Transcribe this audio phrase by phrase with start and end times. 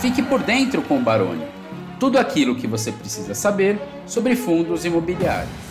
[0.00, 1.44] Fique por dentro com o Baroni.
[1.98, 5.67] Tudo aquilo que você precisa saber sobre fundos imobiliários.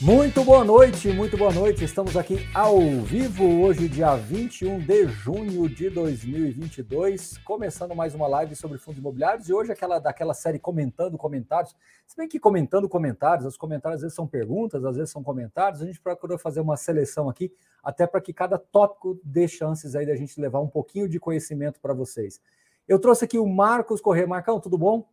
[0.00, 1.84] Muito boa noite, muito boa noite.
[1.84, 8.54] Estamos aqui ao vivo hoje, dia 21 de junho de 2022, começando mais uma live
[8.54, 11.74] sobre fundos imobiliários e hoje aquela daquela série comentando comentários.
[12.06, 15.82] Se bem que comentando comentários, os comentários às vezes são perguntas, às vezes são comentários,
[15.82, 20.06] a gente procurou fazer uma seleção aqui até para que cada tópico dê chances aí
[20.06, 22.40] da gente levar um pouquinho de conhecimento para vocês.
[22.86, 24.28] Eu trouxe aqui o Marcos Corrêa.
[24.28, 25.08] Marcão, tudo bom?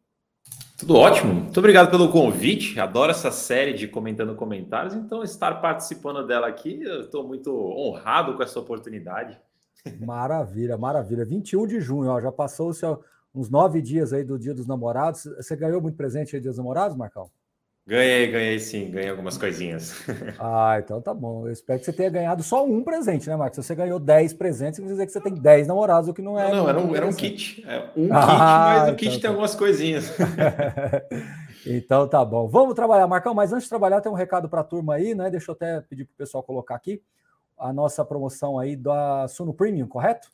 [0.78, 1.34] Tudo ótimo.
[1.34, 2.80] Muito obrigado pelo convite.
[2.80, 4.94] Adoro essa série de comentando comentários.
[4.94, 9.40] Então, estar participando dela aqui, eu estou muito honrado com essa oportunidade.
[10.00, 11.24] Maravilha, maravilha.
[11.24, 12.72] 21 de junho, ó, já passou
[13.34, 15.24] uns nove dias aí do Dia dos Namorados.
[15.38, 17.30] Você ganhou muito presente aí dos Namorados, Marcão?
[17.88, 19.94] Ganhei, ganhei sim, ganhei algumas coisinhas.
[20.40, 21.48] Ah, então tá bom.
[21.48, 23.58] Eu espero que você tenha ganhado só um presente, né, Marcos?
[23.58, 26.40] Se você ganhou 10 presentes, quer dizer que você tem 10 namorados, o que não
[26.40, 26.50] é.
[26.50, 27.64] Não, não era, um, era um kit.
[27.68, 29.22] É um ah, kit, mas o então kit tá.
[29.22, 30.12] tem algumas coisinhas.
[31.66, 32.48] então tá bom.
[32.48, 35.30] Vamos trabalhar, Marcão, mas antes de trabalhar, tem um recado para a turma aí, né?
[35.30, 37.02] Deixa eu até pedir para o pessoal colocar aqui
[37.58, 40.28] a nossa promoção aí da Suno Premium, correto?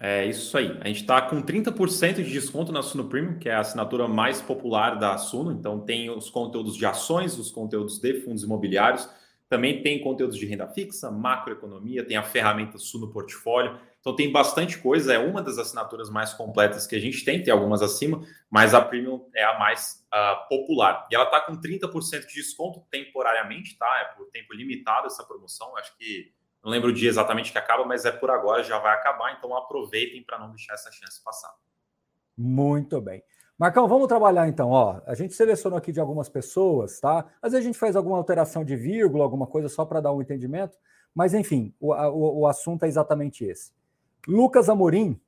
[0.00, 0.78] É isso aí.
[0.80, 4.40] A gente está com 30% de desconto na Suno Premium, que é a assinatura mais
[4.40, 5.50] popular da Suno.
[5.50, 9.08] Então, tem os conteúdos de ações, os conteúdos de fundos imobiliários.
[9.48, 13.76] Também tem conteúdos de renda fixa, macroeconomia, tem a ferramenta Suno Portfólio.
[13.98, 15.12] Então, tem bastante coisa.
[15.12, 18.80] É uma das assinaturas mais completas que a gente tem, tem algumas acima, mas a
[18.80, 21.08] Premium é a mais uh, popular.
[21.10, 23.98] E ela está com 30% de desconto temporariamente, tá?
[24.00, 25.76] É por tempo limitado essa promoção.
[25.76, 28.94] Acho que não lembro o dia exatamente que acaba, mas é por agora, já vai
[28.94, 31.54] acabar, então aproveitem para não deixar essa chance passar.
[32.36, 33.22] Muito bem.
[33.58, 34.70] Marcão, vamos trabalhar então.
[34.70, 37.26] Ó, a gente selecionou aqui de algumas pessoas, tá?
[37.42, 40.22] Às vezes a gente faz alguma alteração de vírgula, alguma coisa só para dar um
[40.22, 40.78] entendimento,
[41.14, 43.72] mas enfim, o, o, o assunto é exatamente esse.
[44.26, 45.20] Lucas Amorim,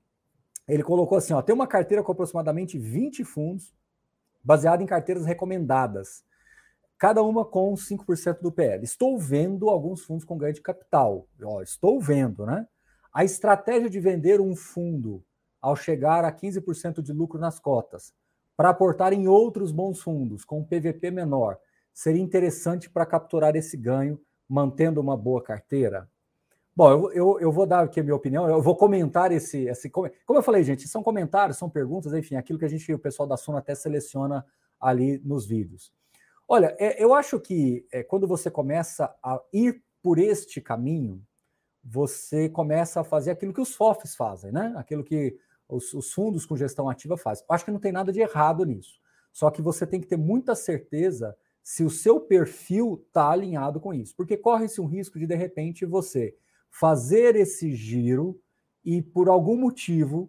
[0.69, 3.75] ele colocou assim: ó, tem uma carteira com aproximadamente 20 fundos,
[4.45, 6.25] baseada em carteiras recomendadas
[7.01, 8.85] cada uma com 5% do PL.
[8.85, 11.27] Estou vendo alguns fundos com ganho de capital.
[11.43, 12.69] Ó, estou vendo, né?
[13.11, 15.25] A estratégia de vender um fundo
[15.63, 18.13] ao chegar a 15% de lucro nas cotas
[18.55, 21.59] para aportar em outros bons fundos com PVP menor
[21.93, 26.07] seria interessante para capturar esse ganho mantendo uma boa carteira?
[26.77, 29.89] Bom, eu, eu, eu, vou dar aqui a minha opinião, eu vou comentar esse, esse.
[29.89, 33.27] Como eu falei, gente, são comentários, são perguntas, enfim, aquilo que a gente, o pessoal
[33.27, 34.45] da Suna até seleciona
[34.79, 35.91] ali nos vídeos.
[36.53, 41.23] Olha, é, eu acho que é, quando você começa a ir por este caminho,
[41.81, 44.75] você começa a fazer aquilo que os FOFs fazem, né?
[44.77, 45.39] Aquilo que
[45.69, 47.45] os, os fundos com gestão ativa fazem.
[47.49, 48.99] Acho que não tem nada de errado nisso.
[49.33, 53.95] Só que você tem que ter muita certeza se o seu perfil está alinhado com
[53.95, 54.17] isso.
[54.17, 56.35] Porque corre-se um risco de, de repente, você
[56.69, 58.41] fazer esse giro
[58.85, 60.29] e, por algum motivo,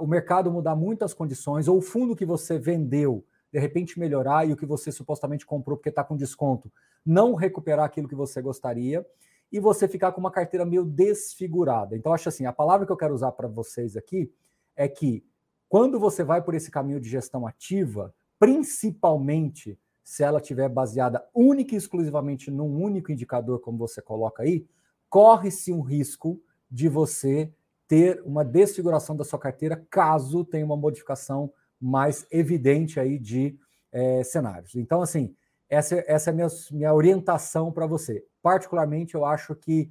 [0.00, 3.22] o mercado mudar muitas condições, ou o fundo que você vendeu
[3.52, 6.70] de repente melhorar e o que você supostamente comprou porque está com desconto
[7.06, 9.06] não recuperar aquilo que você gostaria
[9.52, 11.96] e você ficar com uma carteira meio desfigurada.
[11.96, 14.32] Então, acho assim, a palavra que eu quero usar para vocês aqui
[14.74, 15.24] é que
[15.68, 21.74] quando você vai por esse caminho de gestão ativa, principalmente se ela estiver baseada única
[21.74, 24.66] e exclusivamente num único indicador, como você coloca aí,
[25.08, 27.52] corre-se um risco de você
[27.86, 33.58] ter uma desfiguração da sua carteira caso tenha uma modificação mais evidente aí de
[33.92, 34.74] é, cenários.
[34.74, 35.34] Então, assim,
[35.68, 38.24] essa, essa é a minha, minha orientação para você.
[38.42, 39.90] Particularmente, eu acho que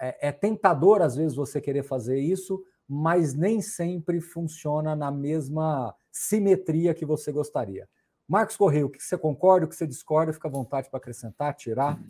[0.00, 5.94] é, é, tentador, às vezes, você querer fazer isso, mas nem sempre funciona na mesma
[6.10, 7.88] simetria que você gostaria.
[8.26, 11.54] Marcos Correia, o que você concorda, o que você discorda, fica à vontade para acrescentar,
[11.54, 12.00] tirar.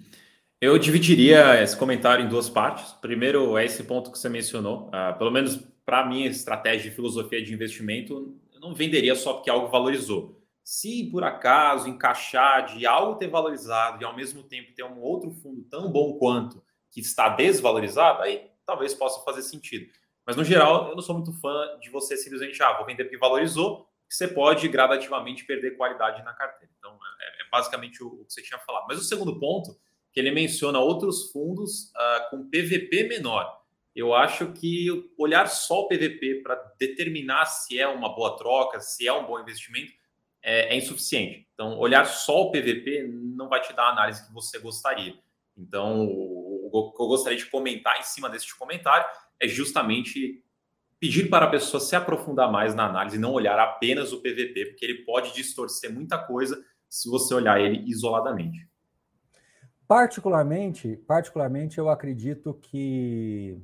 [0.60, 2.92] Eu dividiria esse comentário em duas partes.
[2.92, 4.88] Primeiro, é esse ponto que você mencionou.
[4.88, 9.50] Uh, pelo menos para minha estratégia de filosofia de investimento, eu não venderia só porque
[9.50, 10.38] algo valorizou.
[10.62, 15.30] Se por acaso encaixar de algo ter valorizado e ao mesmo tempo ter um outro
[15.30, 19.90] fundo tão bom quanto que está desvalorizado, aí talvez possa fazer sentido.
[20.26, 23.16] Mas no geral, eu não sou muito fã de você simplesmente, ah, vou vender porque
[23.16, 26.72] valorizou, você pode gradativamente perder qualidade na carteira.
[26.78, 28.86] Então, é, é basicamente o, o, que você tinha falado.
[28.88, 29.76] Mas o segundo ponto,
[30.12, 33.59] que ele menciona outros fundos uh, com PVP menor.
[34.00, 34.88] Eu acho que
[35.18, 39.38] olhar só o PVP para determinar se é uma boa troca, se é um bom
[39.38, 39.92] investimento,
[40.42, 41.46] é, é, insuficiente.
[41.52, 45.12] Então, olhar só o PVP não vai te dar a análise que você gostaria.
[45.54, 49.06] Então, o, que eu gostaria de comentar em cima desse comentário
[49.38, 50.42] é justamente
[50.98, 54.84] pedir para a pessoa se aprofundar mais na análise não olhar apenas o PVP, porque
[54.86, 56.58] ele pode distorcer muita coisa
[56.88, 58.66] se você olhar ele isoladamente.
[59.86, 63.60] Particularmente, particularmente eu acredito que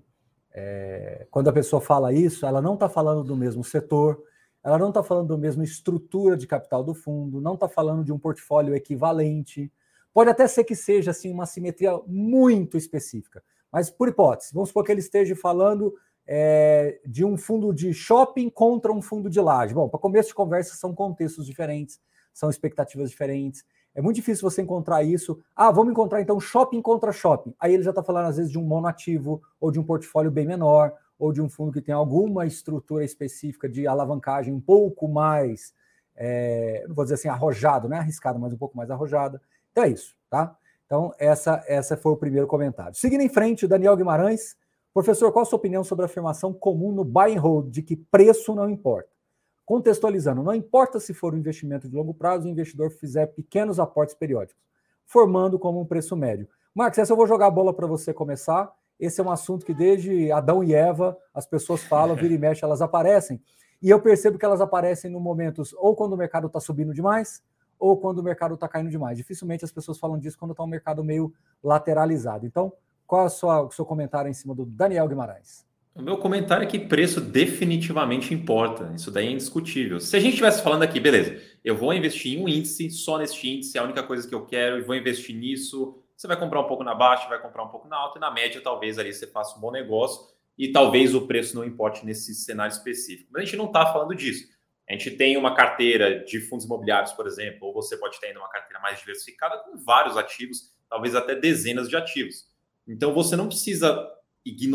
[0.59, 4.25] É, quando a pessoa fala isso, ela não está falando do mesmo setor,
[4.65, 8.11] ela não está falando da mesma estrutura de capital do fundo, não está falando de
[8.11, 9.71] um portfólio equivalente.
[10.15, 14.83] Pode até ser que seja assim uma simetria muito específica, mas por hipótese, vamos supor
[14.83, 15.95] que ele esteja falando
[16.27, 19.75] é, de um fundo de shopping contra um fundo de laje.
[19.75, 22.01] Bom, para começo de conversa são contextos diferentes,
[22.33, 23.63] são expectativas diferentes.
[23.97, 25.43] É muito difícil você encontrar isso.
[25.55, 27.55] Ah, vamos encontrar então shopping contra shopping.
[27.59, 30.47] Aí ele já está falando às vezes de um monoativo ou de um portfólio bem
[30.47, 35.73] menor ou de um fundo que tem alguma estrutura específica de alavancagem um pouco mais,
[36.15, 39.41] é, não vou dizer assim arrojado, não é arriscado, mas um pouco mais arrojada.
[39.73, 40.55] Então é isso, tá?
[40.85, 42.95] Então essa essa foi o primeiro comentário.
[42.95, 44.57] Seguindo em frente, Daniel Guimarães
[44.97, 47.95] Professor, qual a sua opinião sobre a afirmação comum no buy and hold de que
[47.95, 49.11] preço não importa?
[49.67, 54.15] Contextualizando, não importa se for um investimento de longo prazo, o investidor fizer pequenos aportes
[54.15, 54.63] periódicos,
[55.05, 56.49] formando como um preço médio.
[56.73, 58.73] Marcos, essa eu vou jogar a bola para você começar.
[58.99, 62.65] Esse é um assunto que desde Adão e Eva as pessoas falam, vira e mexe,
[62.65, 63.43] elas aparecem.
[63.83, 67.43] E eu percebo que elas aparecem no momentos ou quando o mercado está subindo demais,
[67.77, 69.19] ou quando o mercado está caindo demais.
[69.19, 72.47] Dificilmente as pessoas falam disso quando está um mercado meio lateralizado.
[72.47, 72.73] Então,
[73.05, 75.67] qual é seu, o seu comentário em cima do Daniel Guimarães?
[75.97, 78.93] O meu comentário é que preço definitivamente importa.
[78.95, 79.99] Isso daí é indiscutível.
[79.99, 83.49] Se a gente estivesse falando aqui, beleza, eu vou investir em um índice, só neste
[83.49, 85.99] índice, é a única coisa que eu quero, e vou investir nisso.
[86.15, 88.31] Você vai comprar um pouco na baixa, vai comprar um pouco na alta, e na
[88.31, 90.21] média, talvez ali você faça um bom negócio,
[90.59, 93.31] e talvez o preço não importe nesse cenário específico.
[93.33, 94.47] Mas a gente não está falando disso.
[94.91, 98.41] A gente tem uma carteira de fundos imobiliários, por exemplo, ou você pode ter ainda
[98.41, 102.45] uma carteira mais diversificada com vários ativos, talvez até dezenas de ativos.
[102.87, 104.07] Então você não precisa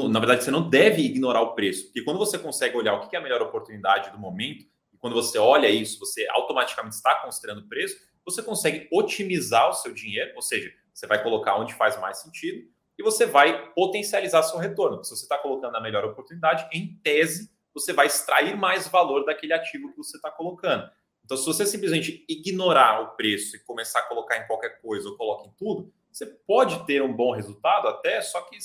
[0.09, 3.15] na verdade, você não deve ignorar o preço, porque quando você consegue olhar o que
[3.15, 7.61] é a melhor oportunidade do momento, e quando você olha isso, você automaticamente está considerando
[7.61, 11.99] o preço, você consegue otimizar o seu dinheiro, ou seja, você vai colocar onde faz
[11.99, 15.03] mais sentido e você vai potencializar seu retorno.
[15.03, 19.53] Se você está colocando a melhor oportunidade, em tese, você vai extrair mais valor daquele
[19.53, 20.89] ativo que você está colocando.
[21.23, 25.15] Então, se você simplesmente ignorar o preço e começar a colocar em qualquer coisa ou
[25.15, 28.57] coloca em tudo, você pode ter um bom resultado até, só que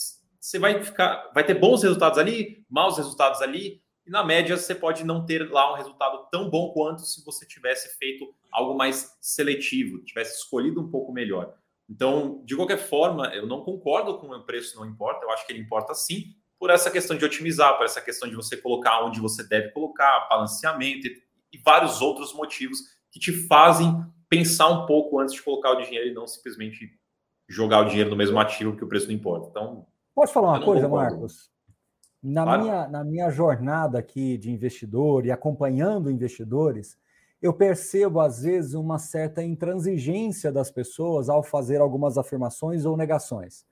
[0.47, 4.77] você vai ficar, vai ter bons resultados ali, maus resultados ali, e na média você
[4.77, 9.17] pode não ter lá um resultado tão bom quanto se você tivesse feito algo mais
[9.21, 11.53] seletivo, tivesse escolhido um pouco melhor.
[11.91, 15.53] Então, de qualquer forma, eu não concordo com o preço não importa, eu acho que
[15.53, 19.19] ele importa sim, por essa questão de otimizar, por essa questão de você colocar onde
[19.19, 21.23] você deve colocar, balanceamento e,
[21.53, 22.79] e vários outros motivos
[23.11, 23.93] que te fazem
[24.29, 26.89] pensar um pouco antes de colocar o dinheiro e não simplesmente
[27.49, 29.49] jogar o dinheiro no mesmo ativo que o preço não importa.
[29.51, 29.87] Então,
[30.17, 31.13] posso falar uma coisa, concordo.
[31.13, 31.51] Marcos?
[32.23, 32.63] Na, claro.
[32.63, 36.99] minha, na minha jornada aqui de investidor e acompanhando investidores,
[37.41, 43.67] eu percebo às vezes uma certa intransigência das pessoas ao fazer algumas afirmações ou negações.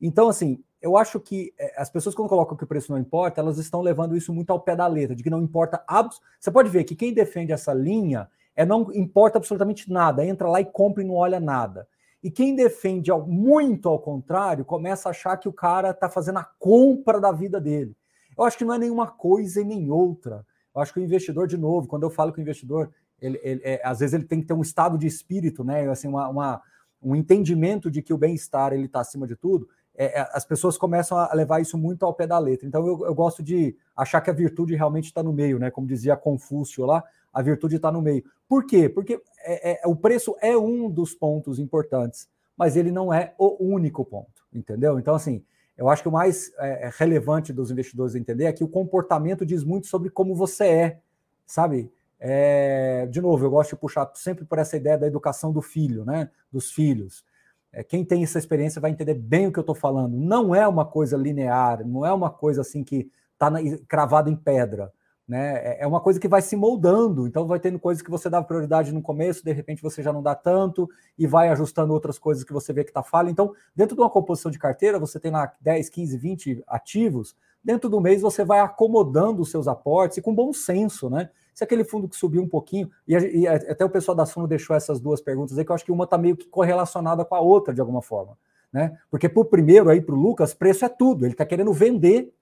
[0.00, 3.40] Então, assim, eu acho que eh, as pessoas, quando colocam que o preço não importa,
[3.40, 5.82] elas estão levando isso muito ao pé da letra, de que não importa.
[5.86, 6.20] Abs...
[6.38, 10.60] Você pode ver que quem defende essa linha é não importa absolutamente nada, entra lá
[10.60, 11.88] e compra e não olha nada.
[12.24, 16.50] E quem defende muito ao contrário começa a achar que o cara está fazendo a
[16.58, 17.94] compra da vida dele.
[18.36, 20.42] Eu acho que não é nenhuma coisa e nem outra.
[20.74, 22.90] Eu acho que o investidor, de novo, quando eu falo que o investidor,
[23.20, 25.86] ele, ele é, às vezes ele tem que ter um estado de espírito, né?
[25.86, 26.62] Assim, uma, uma
[27.02, 29.68] um entendimento de que o bem-estar ele está acima de tudo.
[29.94, 32.66] É, é, as pessoas começam a levar isso muito ao pé da letra.
[32.66, 35.70] Então eu, eu gosto de achar que a virtude realmente está no meio, né?
[35.70, 38.24] Como dizia Confúcio lá, a virtude está no meio.
[38.48, 38.88] Por quê?
[38.88, 43.56] Porque é, é, o preço é um dos pontos importantes, mas ele não é o
[43.64, 44.98] único ponto, entendeu?
[44.98, 45.44] Então, assim,
[45.76, 49.44] eu acho que o mais é, é, relevante dos investidores entender é que o comportamento
[49.44, 51.00] diz muito sobre como você é,
[51.46, 51.90] sabe?
[52.18, 56.04] É, de novo, eu gosto de puxar sempre por essa ideia da educação do filho,
[56.04, 56.30] né?
[56.50, 57.24] Dos filhos.
[57.72, 60.16] É, quem tem essa experiência vai entender bem o que eu estou falando.
[60.16, 63.50] Não é uma coisa linear, não é uma coisa assim que está
[63.88, 64.92] cravada em pedra
[65.26, 65.56] né?
[65.56, 68.42] É, é uma coisa que vai se moldando, então vai tendo coisas que você dá
[68.42, 70.88] prioridade no começo, de repente você já não dá tanto,
[71.18, 73.30] e vai ajustando outras coisas que você vê que está falha.
[73.30, 77.88] Então, dentro de uma composição de carteira, você tem lá 10, 15, 20 ativos, dentro
[77.88, 81.30] do mês você vai acomodando os seus aportes e com bom senso, né?
[81.54, 84.74] Se aquele fundo que subiu um pouquinho, e, e até o pessoal da Suno deixou
[84.74, 87.40] essas duas perguntas aí, que eu acho que uma está meio que correlacionada com a
[87.40, 88.36] outra de alguma forma.
[88.72, 88.98] Né?
[89.08, 91.24] Porque para o primeiro aí, para o Lucas, preço é tudo.
[91.24, 92.34] Ele está querendo vender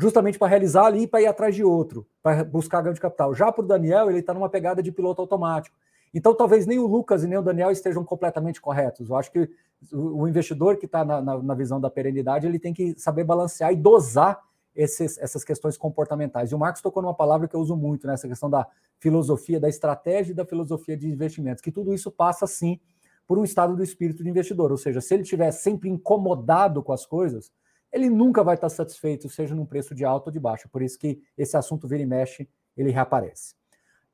[0.00, 3.34] justamente para realizar ali e para ir atrás de outro, para buscar ganho de capital.
[3.34, 5.76] Já para o Daniel, ele está numa pegada de piloto automático.
[6.12, 9.10] Então, talvez nem o Lucas e nem o Daniel estejam completamente corretos.
[9.10, 9.48] Eu acho que
[9.92, 13.72] o investidor que está na, na, na, visão da perenidade, ele tem que saber balancear
[13.72, 14.40] e dosar
[14.74, 16.50] esses, essas questões comportamentais.
[16.50, 18.32] E o Marcos tocou numa palavra que eu uso muito, nessa né?
[18.32, 18.66] questão da
[18.98, 22.80] filosofia, da estratégia e da filosofia de investimentos, que tudo isso passa, sim,
[23.26, 24.72] por um estado do espírito de investidor.
[24.72, 27.52] Ou seja, se ele estiver sempre incomodado com as coisas,
[27.92, 30.68] ele nunca vai estar satisfeito, seja num preço de alta ou de baixo.
[30.68, 33.54] Por isso que esse assunto vira e mexe, ele reaparece.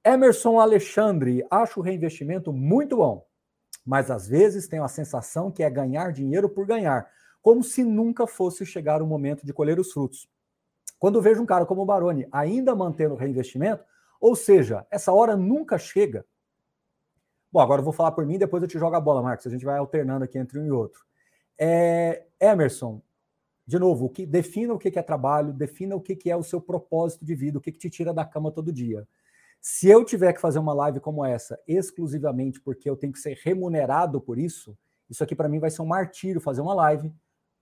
[0.04, 3.26] Emerson Alexandre, acho o reinvestimento muito bom,
[3.84, 7.08] mas às vezes tenho a sensação que é ganhar dinheiro por ganhar,
[7.42, 10.28] como se nunca fosse chegar o momento de colher os frutos.
[10.98, 13.84] Quando vejo um cara como o Baroni ainda mantendo o reinvestimento,
[14.20, 16.24] ou seja, essa hora nunca chega.
[17.52, 19.46] Bom, agora eu vou falar por mim, depois eu te jogo a bola, Marcos.
[19.46, 21.04] A gente vai alternando aqui entre um e outro.
[21.58, 23.00] É, Emerson,
[23.66, 27.24] de novo, que defina o que é trabalho, defina o que é o seu propósito
[27.24, 29.06] de vida, o que te tira da cama todo dia.
[29.60, 33.36] Se eu tiver que fazer uma live como essa exclusivamente porque eu tenho que ser
[33.42, 34.78] remunerado por isso,
[35.10, 37.12] isso aqui para mim vai ser um martírio fazer uma live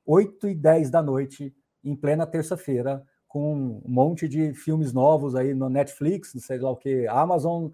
[0.04, 5.54] 8 e 10 da noite em plena terça-feira com um monte de filmes novos aí
[5.54, 7.68] no Netflix, não sei lá o que, Amazon.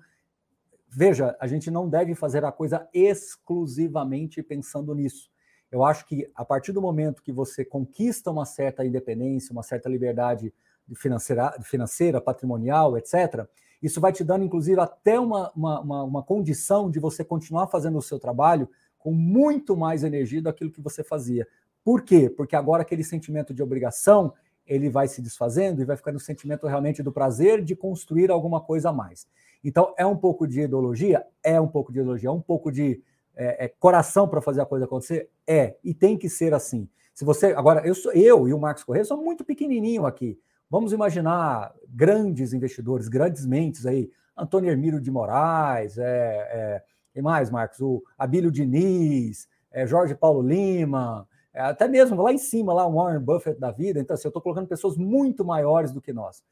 [0.88, 5.30] Veja, a gente não deve fazer a coisa exclusivamente pensando nisso.
[5.70, 9.88] Eu acho que a partir do momento que você conquista uma certa independência, uma certa
[9.88, 10.52] liberdade
[10.96, 13.46] financeira, financeira patrimonial, etc.,
[13.82, 18.02] isso vai te dando, inclusive, até uma, uma, uma, condição de você continuar fazendo o
[18.02, 21.48] seu trabalho com muito mais energia daquilo que você fazia.
[21.82, 22.28] Por quê?
[22.28, 24.34] Porque agora aquele sentimento de obrigação
[24.66, 28.60] ele vai se desfazendo e vai ficando o sentimento realmente do prazer de construir alguma
[28.60, 29.26] coisa a mais.
[29.64, 31.24] Então, é um pouco de ideologia?
[31.42, 33.02] É um pouco de ideologia, é um pouco de
[33.40, 35.30] é, é coração para fazer a coisa acontecer?
[35.46, 36.86] É, e tem que ser assim.
[37.14, 37.46] Se você.
[37.54, 40.38] Agora, eu, sou, eu e o Marcos Corrêa somos muito pequenininho aqui.
[40.68, 44.10] Vamos imaginar grandes investidores, grandes mentes aí.
[44.36, 46.82] Antônio Hermílio de Moraes, é,
[47.14, 47.80] é, mais, Marcos?
[47.80, 52.94] O Abílio Diniz, é, Jorge Paulo Lima, é, até mesmo lá em cima, lá o
[52.94, 53.98] Warren Buffett da vida.
[54.00, 56.42] Então, assim, eu estou colocando pessoas muito maiores do que nós.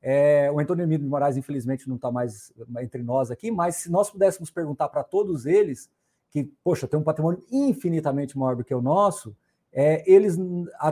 [0.00, 3.90] É, o Antônio Hermílio de Moraes, infelizmente, não está mais entre nós aqui, mas se
[3.90, 5.90] nós pudéssemos perguntar para todos eles,
[6.30, 9.34] que, poxa, tem um patrimônio infinitamente maior do que o nosso,
[9.72, 10.36] é, eles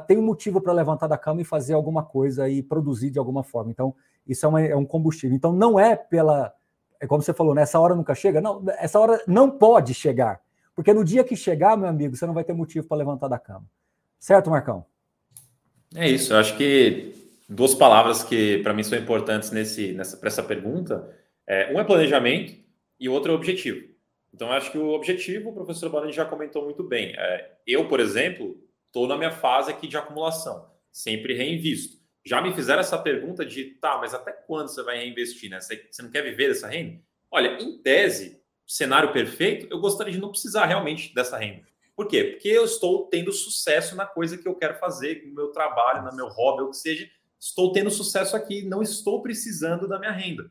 [0.07, 3.43] têm um motivo para levantar da cama e fazer alguma coisa e produzir de alguma
[3.43, 3.71] forma.
[3.71, 3.95] Então,
[4.27, 5.37] isso é, uma, é um combustível.
[5.37, 6.53] Então, não é pela.
[7.01, 8.41] É como você falou, né, hora nunca chega.
[8.41, 10.41] Não, essa hora não pode chegar.
[10.75, 13.39] Porque no dia que chegar, meu amigo, você não vai ter motivo para levantar da
[13.39, 13.65] cama.
[14.19, 14.85] Certo, Marcão?
[15.95, 16.33] É isso.
[16.33, 17.15] Eu acho que
[17.49, 21.11] duas palavras que para mim são importantes nesse, nessa, para essa pergunta.
[21.47, 22.55] É, um é planejamento
[22.99, 23.96] e o outro é objetivo.
[24.33, 27.15] Então, acho que o objetivo, o professor Barani já comentou muito bem.
[27.17, 28.57] É, eu, por exemplo,
[28.87, 31.97] estou na minha fase aqui de acumulação, sempre reinvisto.
[32.25, 35.61] Já me fizeram essa pergunta de, tá, mas até quando você vai reinvestir, né?
[35.61, 37.01] Você, você não quer viver dessa renda?
[37.31, 41.65] Olha, em tese, cenário perfeito, eu gostaria de não precisar realmente dessa renda.
[41.95, 42.25] Por quê?
[42.25, 46.15] Porque eu estou tendo sucesso na coisa que eu quero fazer, no meu trabalho, no
[46.15, 47.09] meu hobby, ou que seja.
[47.41, 50.51] Estou tendo sucesso aqui, não estou precisando da minha renda.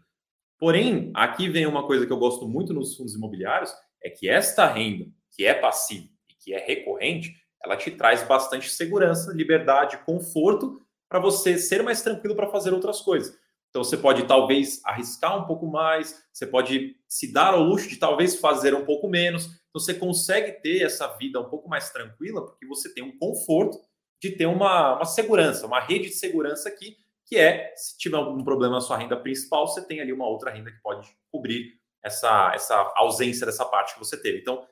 [0.57, 4.65] Porém, aqui vem uma coisa que eu gosto muito nos fundos imobiliários, é que esta
[4.65, 10.81] renda, que é passiva e que é recorrente, ela te traz bastante segurança, liberdade, conforto
[11.09, 13.37] para você ser mais tranquilo para fazer outras coisas.
[13.69, 17.97] Então você pode talvez arriscar um pouco mais, você pode se dar ao luxo de
[17.97, 19.47] talvez fazer um pouco menos.
[19.69, 23.77] Então você consegue ter essa vida um pouco mais tranquila porque você tem um conforto
[24.21, 28.43] de ter uma, uma segurança, uma rede de segurança aqui que é, se tiver algum
[28.43, 32.51] problema na sua renda principal, você tem ali uma outra renda que pode cobrir essa,
[32.53, 34.39] essa ausência dessa parte que você teve.
[34.39, 34.65] Então,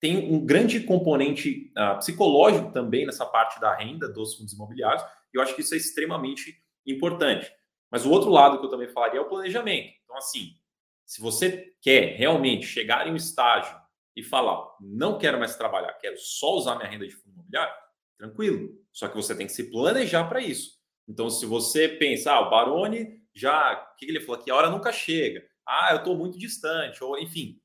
[0.00, 5.36] tem um grande componente uh, psicológico também nessa parte da renda dos fundos imobiliários, e
[5.36, 7.52] eu acho que isso é extremamente importante.
[7.90, 9.92] Mas o outro lado que eu também falaria é o planejamento.
[10.02, 10.56] Então, assim,
[11.04, 13.78] se você quer realmente chegar em um estágio
[14.16, 17.74] e falar, não quero mais trabalhar, quero só usar minha renda de fundo imobiliário,
[18.18, 18.70] tranquilo.
[18.90, 20.81] Só que você tem que se planejar para isso.
[21.08, 23.72] Então, se você pensar, ah, o Baroni já.
[23.92, 24.50] O que ele falou aqui?
[24.50, 25.42] A hora nunca chega.
[25.66, 27.02] Ah, eu estou muito distante.
[27.02, 27.60] Ou, enfim,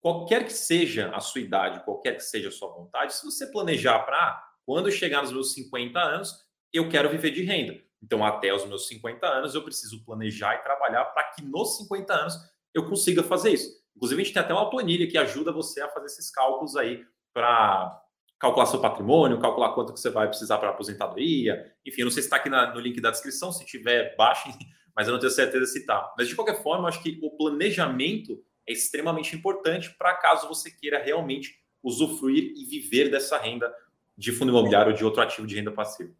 [0.00, 4.00] qualquer que seja a sua idade, qualquer que seja a sua vontade, se você planejar
[4.00, 6.34] para ah, quando chegar nos meus 50 anos,
[6.72, 7.80] eu quero viver de renda.
[8.02, 12.12] Então, até os meus 50 anos, eu preciso planejar e trabalhar para que nos 50
[12.12, 12.34] anos
[12.74, 13.70] eu consiga fazer isso.
[13.96, 17.02] Inclusive, a gente tem até uma planilha que ajuda você a fazer esses cálculos aí
[17.32, 18.02] para
[18.38, 21.72] calcular seu patrimônio, calcular quanto que você vai precisar para aposentadoria.
[21.84, 24.52] Enfim, eu não sei se está aqui na, no link da descrição, se tiver, baixem,
[24.94, 26.12] mas eu não tenho certeza se está.
[26.16, 31.02] Mas, de qualquer forma, acho que o planejamento é extremamente importante para caso você queira
[31.02, 33.72] realmente usufruir e viver dessa renda
[34.16, 36.10] de fundo imobiliário ou de outro ativo de renda passiva.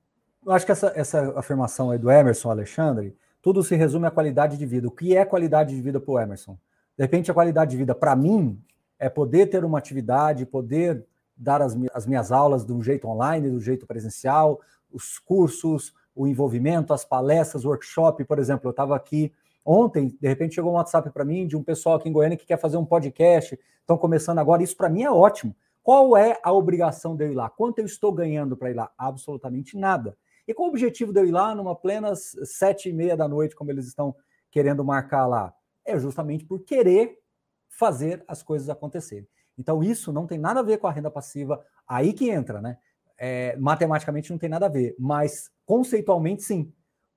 [0.45, 4.57] Eu acho que essa, essa afirmação aí do Emerson Alexandre, tudo se resume à qualidade
[4.57, 4.87] de vida.
[4.87, 6.57] O que é qualidade de vida para o Emerson?
[6.97, 8.63] De repente, a qualidade de vida, para mim,
[8.99, 11.05] é poder ter uma atividade, poder
[11.37, 16.27] dar as, as minhas aulas de um jeito online, do jeito presencial, os cursos, o
[16.27, 19.33] envolvimento, as palestras, workshop, por exemplo, eu estava aqui
[19.65, 22.47] ontem, de repente chegou um WhatsApp para mim de um pessoal aqui em Goiânia que
[22.47, 25.55] quer fazer um podcast, estão começando agora, isso para mim é ótimo.
[25.83, 27.49] Qual é a obrigação de eu ir lá?
[27.49, 28.91] Quanto eu estou ganhando para ir lá?
[28.99, 30.17] Absolutamente nada.
[30.49, 33.55] E qual o objetivo de eu ir lá numa plena sete e meia da noite,
[33.55, 34.15] como eles estão
[34.51, 35.53] querendo marcar lá?
[35.85, 37.19] É justamente por querer
[37.69, 39.29] fazer as coisas acontecerem.
[39.59, 42.79] Então, isso não tem nada a ver com a renda passiva, aí que entra, né?
[43.19, 46.73] É, matematicamente não tem nada a ver, mas conceitualmente sim.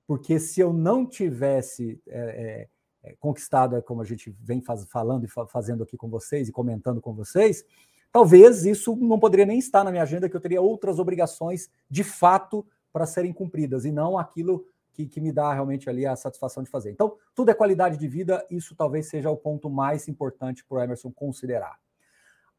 [0.06, 2.68] Porque se eu não tivesse é,
[3.02, 6.48] é, é conquistado, como a gente vem faz, falando e fa fazendo aqui com vocês
[6.48, 7.64] e comentando com vocês,
[8.12, 12.02] talvez isso não poderia nem estar na minha agenda, que eu teria outras obrigações de
[12.02, 16.62] fato para serem cumpridas, e não aquilo que, que, me dá realmente ali a satisfação
[16.62, 16.90] de fazer.
[16.90, 20.82] Então, tudo é qualidade de vida, isso talvez seja o ponto mais importante para o
[20.82, 21.78] Emerson considerar.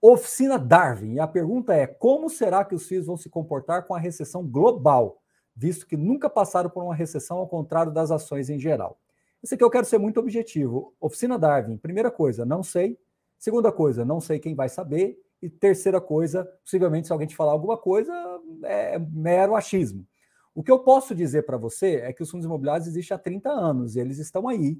[0.02, 3.94] Oficina Darwin, e a pergunta é: como será que os FIIs vão se comportar com
[3.94, 5.22] a recessão global,
[5.56, 9.00] visto que nunca passaram por uma recessão ao contrário das ações em geral?
[9.44, 10.96] Esse aqui eu quero ser muito objetivo.
[11.00, 12.98] Oficina Darwin, primeira coisa, não sei.
[13.38, 15.20] Segunda coisa, não sei quem vai saber.
[15.40, 18.12] E terceira coisa, possivelmente, se alguém te falar alguma coisa,
[18.64, 20.06] é mero achismo.
[20.54, 23.50] O que eu posso dizer para você é que os fundos imobiliários existem há 30
[23.50, 24.74] anos e eles estão aí.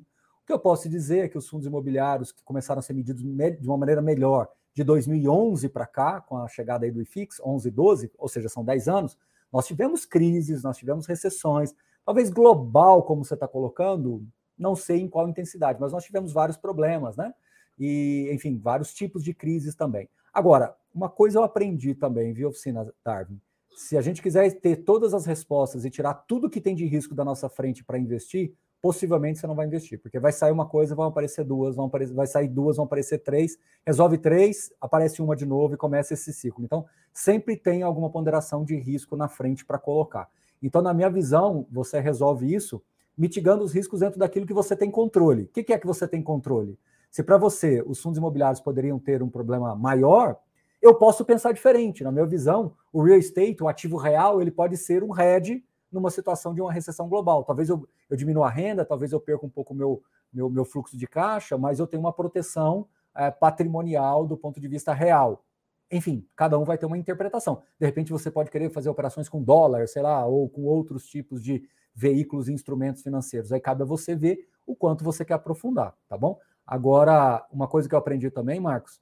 [0.44, 3.24] O que eu posso dizer é que os fundos imobiliários que começaram a ser medidos
[3.24, 7.68] de uma maneira melhor de 2011 para cá, com a chegada aí do IFIX, 11
[7.68, 9.18] e 12, ou seja, são 10 anos,
[9.52, 11.76] nós tivemos crises, nós tivemos recessões,
[12.06, 14.26] talvez global, como você está colocando,
[14.58, 17.34] não sei em qual intensidade, mas nós tivemos vários problemas, né?
[17.78, 20.08] E, enfim, vários tipos de crises também.
[20.34, 23.42] Agora, uma coisa eu aprendi também, viu, oficina Darwin?
[23.76, 27.16] Se a gente quiser ter todas as respostas e tirar tudo que tem de risco
[27.16, 30.96] da nossa frente para investir, possivelmente você não vai investir, porque vai sair uma coisa,
[30.96, 35.36] vão aparecer duas, vão aparecer, vai sair duas, vão aparecer três, resolve três, aparece uma
[35.36, 36.66] de novo e começa esse ciclo.
[36.66, 40.28] Então, sempre tem alguma ponderação de risco na frente para colocar.
[40.62, 42.82] Então, na minha visão, você resolve isso
[43.18, 45.44] mitigando os riscos dentro daquilo que você tem controle.
[45.44, 46.78] O que é que você tem controle?
[47.12, 50.38] Se para você os fundos imobiliários poderiam ter um problema maior,
[50.82, 52.04] eu posso pensar diferente.
[52.04, 56.10] Na minha visão, o real estate, o ativo real, ele pode ser um hedge numa
[56.10, 57.44] situação de uma recessão global.
[57.44, 60.98] Talvez eu, eu diminua a renda, talvez eu perca um pouco meu, meu, meu fluxo
[60.98, 65.44] de caixa, mas eu tenho uma proteção é, patrimonial do ponto de vista real.
[65.92, 67.62] Enfim, cada um vai ter uma interpretação.
[67.78, 71.44] De repente você pode querer fazer operações com dólar, sei lá, ou com outros tipos
[71.44, 73.52] de veículos e instrumentos financeiros.
[73.52, 76.40] Aí cabe a você ver o quanto você quer aprofundar, tá bom?
[76.66, 79.02] Agora, uma coisa que eu aprendi também, Marcos,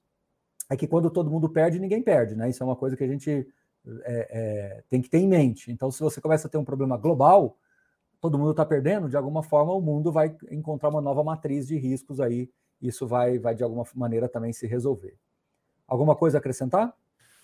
[0.68, 2.50] é que quando todo mundo perde, ninguém perde, né?
[2.50, 3.46] Isso é uma coisa que a gente
[4.04, 5.70] é, é, tem que ter em mente.
[5.70, 7.56] Então, se você começa a ter um problema global,
[8.20, 11.76] todo mundo está perdendo, de alguma forma o mundo vai encontrar uma nova matriz de
[11.76, 15.16] riscos aí, isso vai, vai de alguma maneira também se resolver.
[15.86, 16.94] Alguma coisa a acrescentar?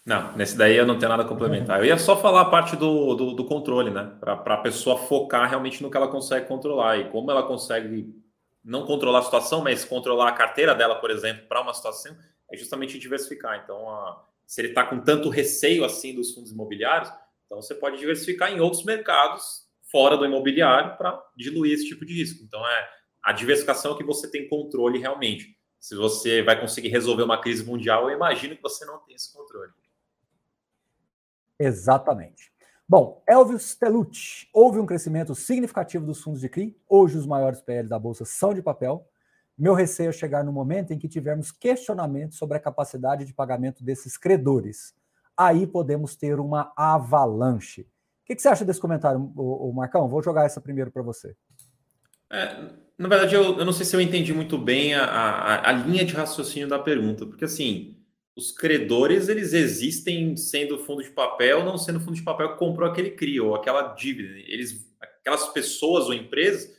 [0.04, 1.80] Não, nesse daí eu não tenho nada a complementar.
[1.80, 4.12] Eu ia só falar a parte do, do, do controle, né?
[4.20, 8.14] Para a pessoa focar realmente no que ela consegue controlar e como ela consegue
[8.64, 12.16] não controlar a situação, mas controlar a carteira dela, por exemplo, para uma situação,
[12.48, 13.60] é justamente diversificar.
[13.64, 17.10] Então, a, se ele está com tanto receio assim dos fundos imobiliários,
[17.46, 22.14] então você pode diversificar em outros mercados fora do imobiliário para diluir esse tipo de
[22.14, 22.42] risco.
[22.44, 22.88] Então é
[23.22, 25.56] a diversificação que você tem controle realmente.
[25.78, 29.32] Se você vai conseguir resolver uma crise mundial, eu imagino que você não tem esse
[29.32, 29.72] controle.
[31.58, 32.52] Exatamente.
[32.88, 36.76] Bom, Elvis Telucci, houve um crescimento significativo dos fundos de CRI.
[36.88, 39.08] Hoje os maiores PL da bolsa são de papel.
[39.58, 43.82] Meu receio é chegar no momento em que tivermos questionamento sobre a capacidade de pagamento
[43.82, 44.94] desses credores.
[45.36, 47.82] Aí podemos ter uma avalanche.
[47.82, 50.08] O que, você acha desse comentário, o, Marcão?
[50.08, 51.34] Vou jogar essa primeiro para você.
[52.28, 55.72] É, na verdade, eu, eu, não sei se eu entendi muito bem a, a, a,
[55.72, 57.96] linha de raciocínio da pergunta, porque assim,
[58.34, 63.12] os credores eles existem sendo fundo de papel, não sendo fundo de papel comprou aquele
[63.12, 64.34] CRI ou aquela dívida.
[64.46, 66.74] Eles, aquelas pessoas ou empresas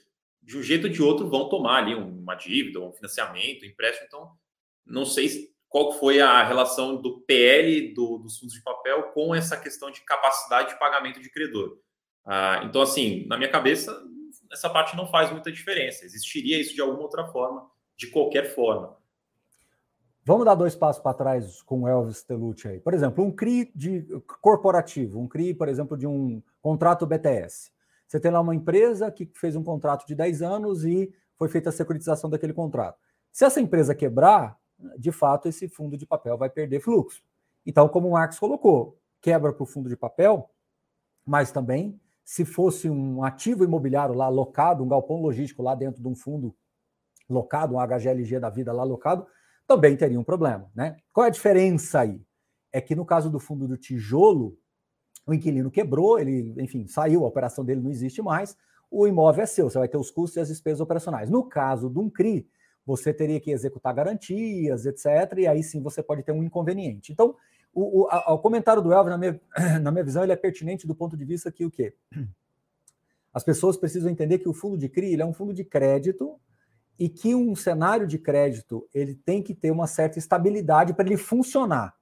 [0.48, 4.08] de um jeito ou de outro vão tomar ali uma dívida, um financiamento, um empréstimo.
[4.08, 4.32] Então,
[4.86, 9.58] não sei qual foi a relação do PL do, dos fundos de papel com essa
[9.58, 11.78] questão de capacidade de pagamento de credor.
[12.26, 14.02] Ah, então, assim, na minha cabeça,
[14.50, 16.06] essa parte não faz muita diferença.
[16.06, 18.96] Existiria isso de alguma outra forma, de qualquer forma.
[20.24, 22.80] Vamos dar dois passos para trás com o Elvis Telucci aí.
[22.80, 24.08] Por exemplo, um CRI de
[24.42, 27.70] corporativo, um CRI, por exemplo, de um contrato BTS.
[28.08, 31.70] Você tem lá uma empresa que fez um contrato de 10 anos e foi feita
[31.70, 32.98] a securitização daquele contrato.
[33.32, 34.58] Se essa empresa quebrar,
[34.98, 37.22] de fato, esse fundo de papel vai perder fluxo.
[37.66, 40.50] Então, como o Marcos colocou, quebra para o fundo de papel,
[41.26, 46.08] mas também, se fosse um ativo imobiliário lá locado, um galpão logístico lá dentro de
[46.08, 46.56] um fundo
[47.30, 49.28] locado, um HGLG da vida lá locado,
[49.68, 50.72] também teria um problema.
[50.74, 50.96] Né?
[51.12, 52.26] Qual é a diferença aí?
[52.72, 54.58] É que no caso do fundo do tijolo,
[55.28, 58.58] o inquilino quebrou, ele, enfim, saiu, a operação dele não existe mais,
[58.90, 61.30] o imóvel é seu, você vai ter os custos e as despesas operacionais.
[61.30, 62.48] No caso de um CRI,
[62.86, 67.12] você teria que executar garantias, etc., e aí sim você pode ter um inconveniente.
[67.12, 67.36] Então,
[67.74, 69.42] o, o, a, o comentário do Elvio, na minha,
[69.84, 71.94] na minha visão, ele é pertinente do ponto de vista que o quê?
[73.34, 76.40] As pessoas precisam entender que o fundo de CRI é um fundo de crédito
[76.98, 81.18] e que um cenário de crédito ele tem que ter uma certa estabilidade para ele
[81.18, 81.97] funcionar.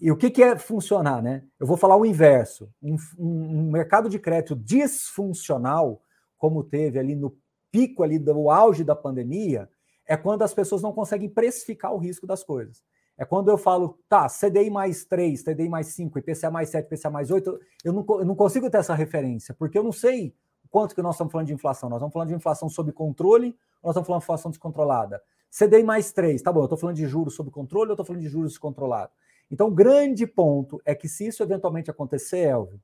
[0.00, 1.42] E o que, que, é funcionar, né?
[1.58, 2.72] Eu vou falar o inverso.
[2.80, 6.00] Um, um, mercado de crédito disfuncional,
[6.36, 7.36] como teve ali no
[7.70, 9.68] pico ali do auge da pandemia,
[10.06, 12.82] é quando as pessoas não conseguem precificar o risco das coisas.
[13.18, 17.10] É quando eu falo, tá, CDI mais 3, CDI mais 5, IPCA mais 7, IPCA
[17.10, 20.32] mais 8, eu não, eu não consigo ter essa referência, porque eu não sei
[20.70, 21.88] quanto que nós estamos falando de inflação.
[21.88, 23.48] Nós estamos falando de inflação sob controle
[23.82, 25.20] ou nós estamos falando de inflação descontrolada?
[25.50, 28.06] CDI mais 3, tá bom, eu estou falando de juros sob controle ou eu estou
[28.06, 29.12] falando de juros descontrolados?
[29.50, 32.80] Então, o grande ponto é que se isso eventualmente acontecer, Elvio,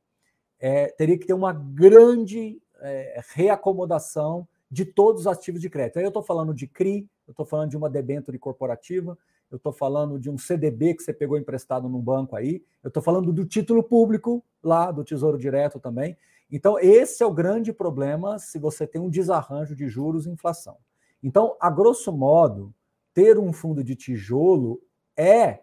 [0.59, 5.98] é, teria que ter uma grande é, reacomodação de todos os ativos de crédito.
[5.98, 9.16] Aí eu estou falando de CRI, eu estou falando de uma debênture corporativa,
[9.50, 13.03] eu estou falando de um CDB que você pegou emprestado num banco aí, eu estou
[13.03, 16.16] falando do título público lá, do Tesouro Direto também.
[16.50, 20.77] Então, esse é o grande problema se você tem um desarranjo de juros e inflação.
[21.22, 22.74] Então, a grosso modo,
[23.12, 24.83] ter um fundo de tijolo
[25.16, 25.61] é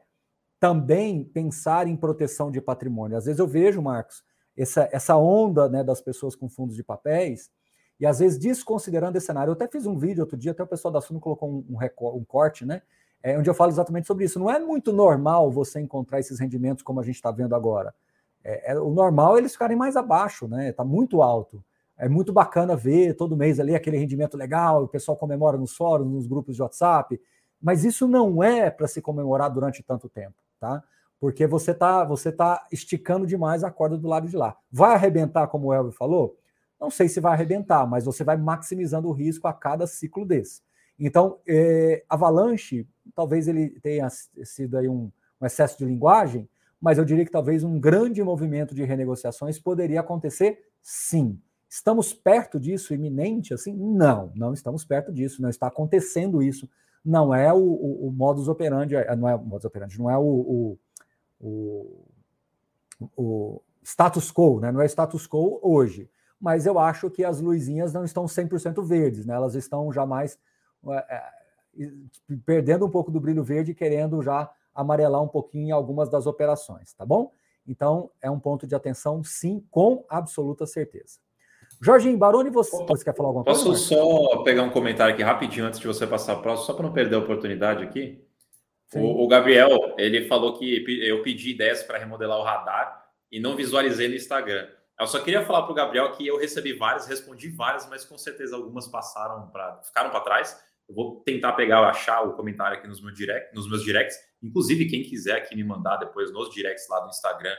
[0.61, 3.17] também pensar em proteção de patrimônio.
[3.17, 4.23] Às vezes eu vejo, Marcos,
[4.55, 7.49] essa, essa onda né, das pessoas com fundos de papéis,
[7.99, 9.49] e às vezes desconsiderando esse cenário.
[9.49, 12.17] Eu até fiz um vídeo outro dia, até o pessoal da Suno colocou um, um,
[12.17, 12.83] um corte, né?
[13.23, 14.39] É, onde eu falo exatamente sobre isso.
[14.39, 17.91] Não é muito normal você encontrar esses rendimentos como a gente está vendo agora.
[18.43, 20.69] É, é, o normal é eles ficarem mais abaixo, né?
[20.69, 21.63] Está muito alto.
[21.97, 26.11] É muito bacana ver todo mês ali aquele rendimento legal, o pessoal comemora nos fóruns,
[26.11, 27.19] nos grupos de WhatsApp,
[27.61, 30.83] mas isso não é para se comemorar durante tanto tempo, tá?
[31.19, 34.55] Porque você está você tá esticando demais a corda do lado de lá.
[34.71, 36.37] Vai arrebentar, como o Elvio falou?
[36.79, 40.61] Não sei se vai arrebentar, mas você vai maximizando o risco a cada ciclo desse.
[40.97, 46.47] Então, é, Avalanche, talvez ele tenha sido aí um, um excesso de linguagem,
[46.79, 51.39] mas eu diria que talvez um grande movimento de renegociações poderia acontecer sim.
[51.69, 53.73] Estamos perto disso, iminente, assim?
[53.73, 56.69] Não, não estamos perto disso, não está acontecendo isso.
[57.03, 60.17] Não é o, o, o modus operandi, é, não é o modus operandi, não é
[60.17, 60.77] o,
[61.39, 62.05] o,
[63.17, 64.71] o status quo, né?
[64.71, 66.09] não é status quo hoje
[66.41, 69.35] mas eu acho que as luzinhas não estão 100% verdes, né?
[69.35, 70.39] elas estão já mais
[70.89, 71.23] é,
[72.43, 76.93] perdendo um pouco do brilho verde, querendo já amarelar um pouquinho em algumas das operações,
[76.93, 77.31] tá bom?
[77.67, 81.19] Então, é um ponto de atenção, sim, com absoluta certeza.
[81.81, 83.95] Jorginho Baroni, você, você quer falar alguma Posso coisa?
[83.95, 86.73] Posso só pegar um comentário aqui rapidinho antes de você passar para o próximo, só
[86.73, 88.23] para não perder a oportunidade aqui?
[88.93, 93.55] O, o, Gabriel, ele falou que eu pedi ideias para remodelar o radar e não
[93.55, 94.67] visualizei no Instagram.
[94.99, 98.17] Eu só queria falar para o Gabriel que eu recebi várias, respondi várias, mas com
[98.17, 100.61] certeza algumas passaram para ficaram para trás.
[100.87, 104.17] Eu vou tentar pegar, achar o comentário aqui nos meus, direct, nos meus directs.
[104.43, 107.55] Inclusive, quem quiser aqui me mandar depois nos directs lá do Instagram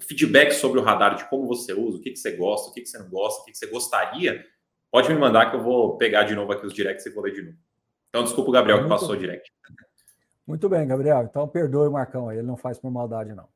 [0.00, 2.80] feedback sobre o radar, de como você usa, o que, que você gosta, o que,
[2.80, 4.44] que você não gosta, o que, que você gostaria,
[4.90, 7.32] pode me mandar que eu vou pegar de novo aqui os directs e vou ler
[7.32, 7.58] de novo.
[8.08, 9.52] Então, desculpa o Gabriel que passou o direct.
[10.46, 11.22] Muito bem, Gabriel.
[11.22, 13.48] Então, perdoe o Marcão aí, ele não faz por maldade, não.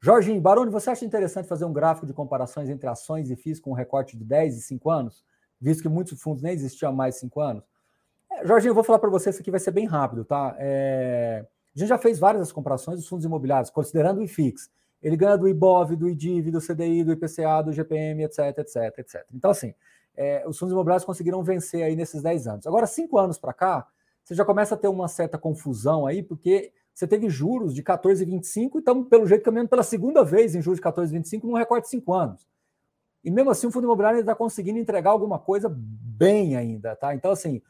[0.00, 3.70] Jorginho, Baroni, você acha interessante fazer um gráfico de comparações entre ações e FIIs com
[3.70, 5.24] um recorte de 10 e 5 anos,
[5.60, 7.64] visto que muitos fundos nem existiam há mais de 5 anos?
[8.30, 10.54] É, Jorginho, eu vou falar para você, isso aqui vai ser bem rápido, tá?
[10.58, 11.44] É...
[11.74, 14.70] A gente já fez várias comparações dos fundos imobiliários, considerando o IFIX.
[15.02, 19.26] Ele ganha do IBOV, do IDIV, do CDI, do IPCA, do GPM, etc, etc, etc.
[19.32, 19.74] Então, assim,
[20.16, 22.66] é, os fundos imobiliários conseguiram vencer aí nesses 10 anos.
[22.66, 23.86] Agora, cinco anos para cá,
[24.24, 28.76] você já começa a ter uma certa confusão aí, porque você teve juros de 14,25
[28.76, 31.90] e estamos, pelo jeito, caminhando pela segunda vez em juros de 14,25 num recorte de
[31.90, 32.48] 5 anos.
[33.22, 37.14] E mesmo assim, o fundo imobiliário está conseguindo entregar alguma coisa bem ainda, tá?
[37.14, 37.60] Então, assim,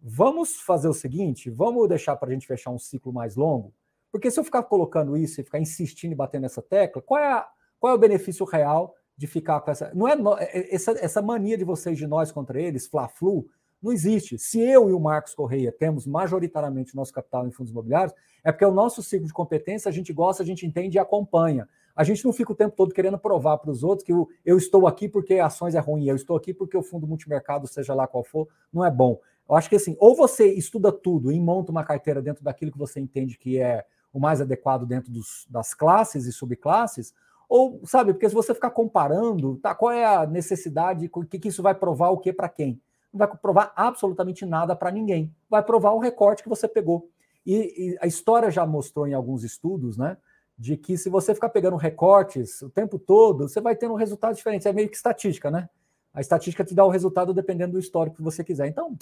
[0.00, 3.72] vamos fazer o seguinte: vamos deixar para a gente fechar um ciclo mais longo,
[4.10, 7.32] porque se eu ficar colocando isso e ficar insistindo e batendo nessa tecla, qual é,
[7.32, 9.90] a, qual é o benefício real de ficar com essa.
[9.94, 10.14] Não é,
[10.44, 13.46] é, é essa, essa mania de vocês de nós contra eles, Fla-Flu,
[13.82, 14.38] não existe.
[14.38, 18.64] Se eu e o Marcos Correia temos majoritariamente nosso capital em fundos imobiliários, é porque
[18.64, 21.68] é o nosso ciclo de competência, a gente gosta, a gente entende e acompanha.
[21.94, 24.58] A gente não fica o tempo todo querendo provar para os outros que eu, eu,
[24.58, 28.06] estou aqui porque ações é ruim, eu estou aqui porque o fundo multimercado, seja lá
[28.06, 29.18] qual for, não é bom.
[29.48, 32.78] Eu acho que assim, ou você estuda tudo e monta uma carteira dentro daquilo que
[32.78, 33.84] você entende que é
[34.16, 37.14] o mais adequado dentro dos, das classes e subclasses,
[37.48, 41.48] ou, sabe, porque se você ficar comparando, tá, qual é a necessidade, o que, que
[41.48, 42.80] isso vai provar o que para quem?
[43.16, 45.34] não vai provar absolutamente nada para ninguém.
[45.48, 47.08] Vai provar o recorte que você pegou.
[47.44, 50.16] E, e, a história já mostrou em alguns estudos, né?
[50.58, 54.34] De que se você ficar pegando recortes o tempo todo, você vai ter um resultado
[54.34, 54.68] diferente.
[54.68, 55.68] É meio que estatística, né?
[56.12, 58.66] A estatística te dá o resultado dependendo do histórico que você quiser.
[58.66, 58.96] Então,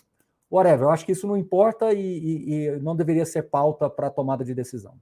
[0.54, 4.08] whatever, eu acho que isso não importa e, e, e não deveria ser pauta para
[4.08, 4.96] tomada de decisão.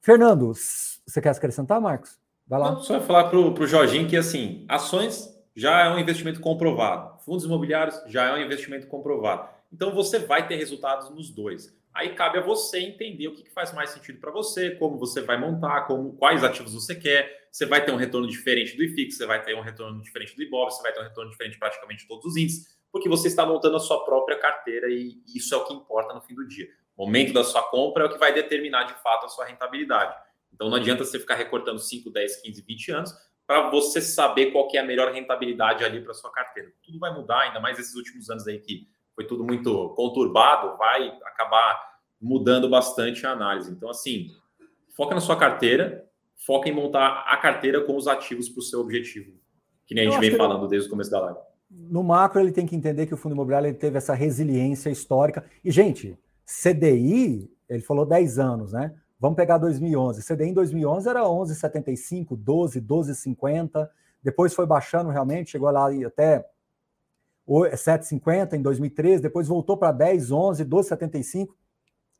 [0.00, 2.18] Fernando, você quer acrescentar, Marcos?
[2.46, 2.72] Vai lá.
[2.72, 7.20] Não, só falar para o Jorginho que, assim, ações já é um investimento comprovado.
[7.22, 9.48] Fundos imobiliários já é um investimento comprovado.
[9.72, 11.76] Então, você vai ter resultados nos dois.
[11.92, 15.38] Aí cabe a você entender o que faz mais sentido para você, como você vai
[15.38, 17.48] montar, como quais ativos você quer.
[17.50, 20.42] Você vai ter um retorno diferente do IFIX, você vai ter um retorno diferente do
[20.42, 23.44] IBOV, você vai ter um retorno diferente de praticamente todos os índices, porque você está
[23.44, 26.68] montando a sua própria carteira e isso é o que importa no fim do dia.
[26.96, 30.16] O momento da sua compra é o que vai determinar de fato a sua rentabilidade.
[30.52, 33.14] Então não adianta você ficar recortando 5, 10, 15, 20 anos
[33.46, 36.70] para você saber qual é a melhor rentabilidade ali para sua carteira.
[36.82, 41.08] Tudo vai mudar, ainda mais esses últimos anos aí que foi tudo muito conturbado, vai
[41.24, 43.70] acabar mudando bastante a análise.
[43.70, 44.30] Então, assim,
[44.94, 46.06] foca na sua carteira,
[46.46, 49.32] foca em montar a carteira com os ativos para o seu objetivo,
[49.86, 51.38] que nem a gente vem falando desde o começo da live.
[51.70, 55.44] No macro, ele tem que entender que o fundo imobiliário teve essa resiliência histórica.
[55.62, 58.94] E, gente, CDI, ele falou 10 anos, né?
[59.20, 60.22] Vamos pegar 2011.
[60.22, 63.88] CDI em 2011 era 11,75, 12, 12,50.
[64.22, 66.44] Depois foi baixando realmente, chegou lá até
[67.48, 71.48] 7,50 em 2013, depois voltou para 10, 11, 12,75,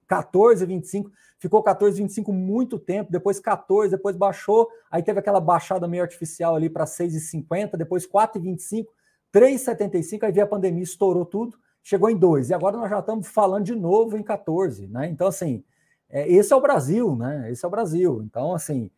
[0.08, 6.56] 14,25, ficou 14,25 muito tempo, depois 14, depois baixou, aí teve aquela baixada meio artificial
[6.56, 8.86] ali para 6,50, depois 4,25,
[9.32, 13.28] 3,75, aí veio a pandemia, estourou tudo, chegou em 2, e agora nós já estamos
[13.28, 15.08] falando de novo em 14, né?
[15.08, 15.64] Então, assim,
[16.08, 17.50] é, esse é o Brasil, né?
[17.50, 18.22] Esse é o Brasil.
[18.22, 18.90] Então, assim,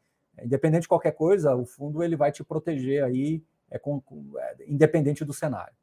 [0.42, 4.02] independente de qualquer coisa, o fundo ele vai te proteger aí, é, com,
[4.38, 5.74] é, independente do cenário.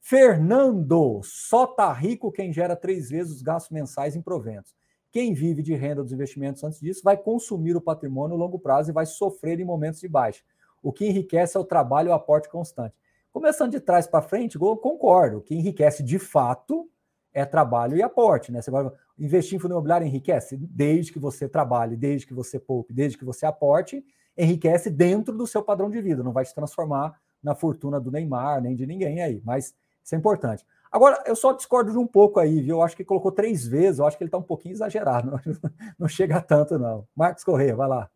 [0.00, 4.74] Fernando, só tá rico quem gera três vezes os gastos mensais em proventos.
[5.12, 8.90] Quem vive de renda dos investimentos antes disso vai consumir o patrimônio a longo prazo
[8.90, 10.42] e vai sofrer em momentos de baixa.
[10.82, 12.96] O que enriquece é o trabalho e o aporte constante.
[13.32, 15.40] Começando de trás para frente, eu concordo.
[15.40, 16.88] Que enriquece de fato
[17.32, 18.52] é trabalho e aporte.
[18.52, 18.60] Né?
[18.60, 22.92] Você vai investir em fundo imobiliário enriquece desde que você trabalhe, desde que você poupe,
[22.92, 24.04] desde que você aporte,
[24.36, 26.22] enriquece dentro do seu padrão de vida.
[26.22, 29.40] Não vai te transformar na fortuna do Neymar, nem de ninguém aí.
[29.44, 30.66] Mas isso é importante.
[30.90, 32.76] Agora, eu só discordo de um pouco aí, viu?
[32.76, 35.70] Eu acho que colocou três vezes, eu acho que ele está um pouquinho exagerado, não,
[36.00, 37.06] não chega tanto, não.
[37.16, 38.10] Marcos Correia, vai lá.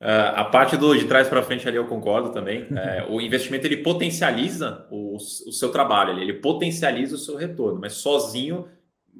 [0.00, 2.66] Uh, a parte do de trás para frente ali eu concordo também.
[2.76, 7.80] É, o investimento ele potencializa o, o seu trabalho, ele, ele, potencializa o seu retorno,
[7.80, 8.68] mas sozinho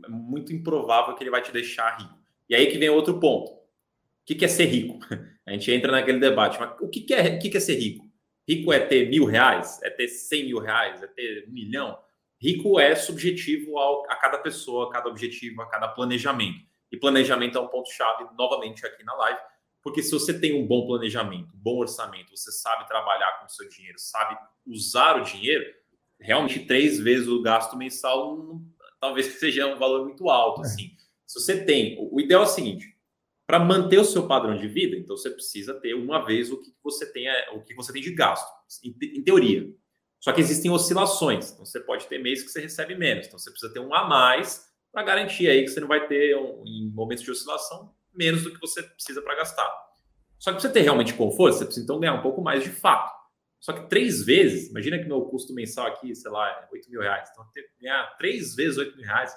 [0.05, 2.19] é muito improvável que ele vai te deixar rico.
[2.49, 3.53] E aí que vem outro ponto.
[3.53, 4.99] O que, que é ser rico?
[5.47, 7.77] A gente entra naquele debate, mas o que, que, é, o que, que é ser
[7.77, 8.05] rico?
[8.47, 9.81] Rico é ter mil reais?
[9.83, 11.03] É ter cem mil reais?
[11.03, 11.99] É ter um milhão?
[12.41, 16.61] Rico é subjetivo ao, a cada pessoa, a cada objetivo, a cada planejamento.
[16.93, 19.39] E planejamento é um ponto-chave, novamente, aqui na live,
[19.85, 23.51] porque se você tem um bom planejamento, um bom orçamento, você sabe trabalhar com o
[23.51, 24.35] seu dinheiro, sabe
[24.67, 25.63] usar o dinheiro,
[26.19, 28.63] realmente três vezes o gasto mensal
[28.99, 30.63] talvez seja um valor muito alto.
[30.63, 30.65] É.
[30.65, 30.91] Assim.
[31.27, 32.97] Se você tem, o ideal é o seguinte:
[33.47, 36.73] para manter o seu padrão de vida, então você precisa ter uma vez o que
[36.83, 38.51] você tem, o que você tem de gasto,
[38.83, 39.71] em, em teoria.
[40.19, 41.53] Só que existem oscilações.
[41.53, 43.27] Então você pode ter mês que você recebe menos.
[43.27, 46.35] Então você precisa ter um a mais para garantir aí que você não vai ter,
[46.39, 49.69] um, em momentos de oscilação, menos do que você precisa para gastar.
[50.39, 52.71] Só que para você ter realmente conforto, você precisa então ganhar um pouco mais de
[52.71, 53.13] fato.
[53.61, 57.01] Só que três vezes, imagina que meu custo mensal aqui, sei lá, é 8 mil
[57.01, 57.31] reais.
[57.33, 59.35] Então, ter, ganhar três vezes 8 mil reais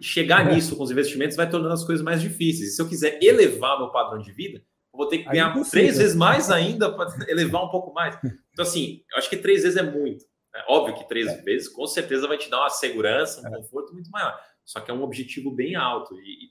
[0.00, 0.54] chegar é.
[0.54, 2.70] nisso com os investimentos vai tornando as coisas mais difíceis.
[2.70, 6.14] E se eu quiser elevar meu padrão de vida, vou ter que ganhar três vezes
[6.14, 8.18] mais ainda para elevar um pouco mais.
[8.52, 10.24] Então, assim, eu acho que três vezes é muito.
[10.54, 11.36] É óbvio que três é.
[11.40, 13.56] vezes com certeza vai te dar uma segurança, um é.
[13.56, 14.38] conforto muito maior.
[14.64, 16.50] Só que é um objetivo bem alto e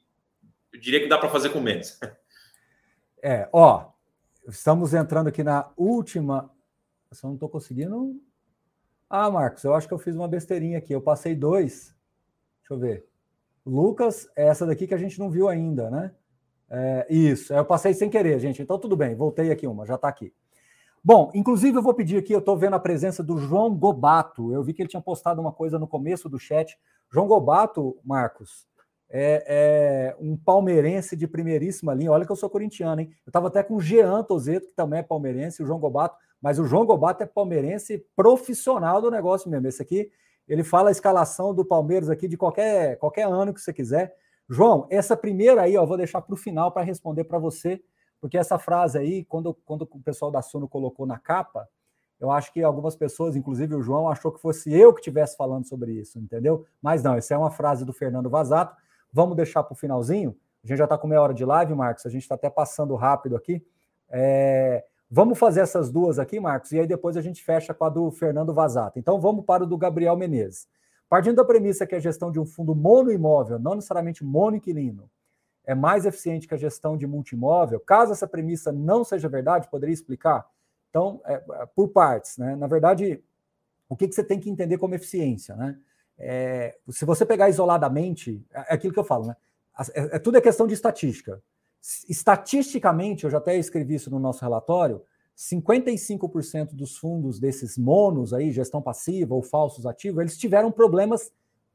[0.73, 1.99] eu diria que dá para fazer com menos.
[3.21, 3.91] É, ó,
[4.47, 6.49] estamos entrando aqui na última.
[7.11, 8.15] Eu só não estou conseguindo.
[9.09, 10.93] Ah, Marcos, eu acho que eu fiz uma besteirinha aqui.
[10.93, 11.93] Eu passei dois.
[12.61, 13.05] Deixa eu ver.
[13.65, 16.11] Lucas, é essa daqui que a gente não viu ainda, né?
[16.69, 18.61] É, isso, eu passei sem querer, gente.
[18.61, 20.33] Então tudo bem, voltei aqui uma, já está aqui.
[21.03, 24.53] Bom, inclusive eu vou pedir aqui, eu estou vendo a presença do João Gobato.
[24.53, 26.77] Eu vi que ele tinha postado uma coisa no começo do chat.
[27.11, 28.67] João Gobato, Marcos,
[29.09, 32.11] é, é um palmeirense de primeiríssima linha.
[32.11, 33.09] Olha que eu sou corintiano, hein?
[33.25, 36.59] Eu estava até com o Jean Tozeto, que também é palmeirense, o João Gobato, mas
[36.59, 39.67] o João Gobato é palmeirense profissional do negócio mesmo.
[39.67, 40.11] Esse aqui
[40.47, 44.15] ele fala a escalação do Palmeiras aqui de qualquer, qualquer ano que você quiser.
[44.49, 47.79] João, essa primeira aí, ó, vou deixar para o final para responder para você,
[48.19, 51.67] porque essa frase aí, quando, quando o pessoal da Sono colocou na capa,
[52.19, 55.67] eu acho que algumas pessoas, inclusive o João, achou que fosse eu que estivesse falando
[55.67, 56.65] sobre isso, entendeu?
[56.81, 58.75] Mas não, essa é uma frase do Fernando Vazato.
[59.11, 60.35] Vamos deixar para o finalzinho.
[60.63, 62.05] A gente já está com meia hora de live, Marcos.
[62.05, 63.65] A gente está até passando rápido aqui.
[64.09, 64.83] É...
[65.11, 68.11] Vamos fazer essas duas aqui, Marcos, e aí depois a gente fecha com a do
[68.11, 68.99] Fernando Vazato.
[68.99, 70.67] Então vamos para o do Gabriel Menezes.
[71.09, 75.09] Partindo da premissa que a gestão de um fundo monoimóvel, não necessariamente monoinquilino,
[75.65, 77.79] é mais eficiente que a gestão de multimóvel.
[77.79, 80.47] Caso essa premissa não seja verdade, poderia explicar?
[80.89, 82.37] Então, é, é por partes.
[82.37, 82.55] Né?
[82.55, 83.23] Na verdade,
[83.87, 85.55] o que, que você tem que entender como eficiência?
[85.55, 85.75] Né?
[86.19, 89.35] É, se você pegar isoladamente, é, é aquilo que eu falo, né?
[89.93, 91.41] É, é, tudo é questão de estatística.
[92.09, 95.01] Estatisticamente, eu já até escrevi isso no nosso relatório,
[95.37, 101.31] 55% dos fundos desses monos aí, gestão passiva ou falsos ativos, eles tiveram problemas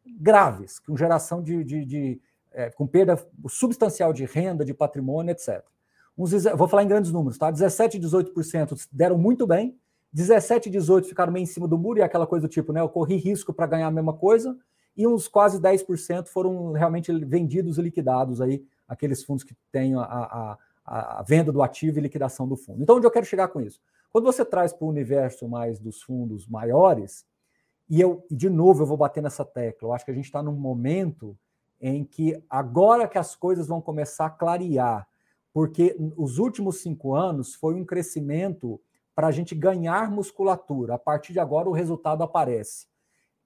[0.07, 2.21] graves, com geração de, de, de
[2.53, 5.65] é, com perda substancial de renda, de patrimônio, etc.
[6.17, 7.51] Uns, vou falar em grandes números, tá?
[7.51, 9.77] 17 e 18% deram muito bem,
[10.15, 12.81] 17 e 18 ficaram meio em cima do muro, e aquela coisa do tipo, né?
[12.81, 14.57] Eu corri risco para ganhar a mesma coisa,
[14.97, 20.03] e uns quase 10% foram realmente vendidos e liquidados aí, aqueles fundos que têm a,
[20.03, 20.59] a,
[21.19, 22.81] a venda do ativo e liquidação do fundo.
[22.81, 23.81] Então, onde eu quero chegar com isso?
[24.13, 27.27] Quando você traz para o universo mais dos fundos maiores,
[27.91, 30.41] e eu, de novo, eu vou bater nessa tecla, eu acho que a gente está
[30.41, 31.37] num momento
[31.81, 35.09] em que agora que as coisas vão começar a clarear,
[35.53, 38.81] porque os últimos cinco anos foi um crescimento
[39.15, 40.95] para a gente ganhar musculatura.
[40.95, 42.87] A partir de agora, o resultado aparece.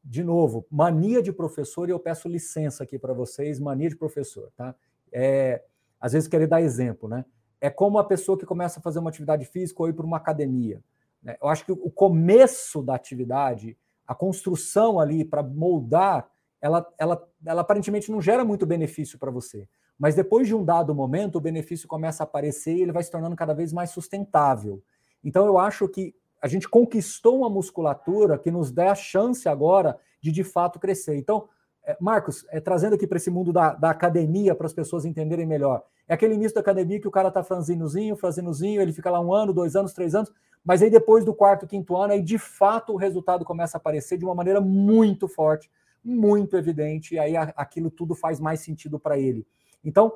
[0.02, 4.50] De novo, mania de professor, e eu peço licença aqui para vocês, mania de professor,
[4.56, 4.74] tá?
[5.12, 5.62] É,
[6.00, 7.24] às vezes querer dar exemplo, né?
[7.60, 10.16] É como a pessoa que começa a fazer uma atividade física ou ir para uma
[10.16, 10.80] academia.
[11.22, 11.36] Né?
[11.42, 13.76] Eu acho que o começo da atividade,
[14.06, 19.68] a construção ali para moldar, ela, ela, ela aparentemente não gera muito benefício para você.
[19.98, 23.10] Mas depois de um dado momento, o benefício começa a aparecer e ele vai se
[23.10, 24.80] tornando cada vez mais sustentável.
[25.24, 29.98] Então eu acho que a gente conquistou uma musculatura que nos dá a chance agora
[30.20, 31.16] de de fato crescer.
[31.16, 31.48] Então,
[31.84, 35.46] é, Marcos, é, trazendo aqui para esse mundo da, da academia, para as pessoas entenderem
[35.46, 35.82] melhor.
[36.06, 39.32] É aquele início da academia que o cara está franzinozinho, franzinozinho, ele fica lá um
[39.32, 40.32] ano, dois anos, três anos,
[40.64, 44.18] mas aí depois do quarto, quinto ano, aí de fato o resultado começa a aparecer
[44.18, 45.70] de uma maneira muito forte,
[46.04, 49.46] muito evidente, e aí aquilo tudo faz mais sentido para ele.
[49.84, 50.12] Então,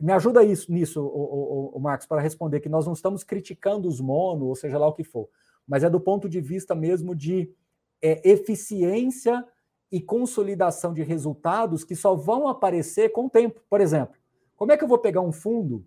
[0.00, 3.88] me ajuda isso, nisso, o, o, o Marcos, para responder que nós não estamos criticando
[3.88, 5.28] os mono, ou seja lá o que for,
[5.66, 7.52] mas é do ponto de vista mesmo de
[8.02, 9.44] é, eficiência
[9.90, 13.60] e consolidação de resultados que só vão aparecer com o tempo.
[13.70, 14.14] Por exemplo,
[14.56, 15.84] como é que eu vou pegar um fundo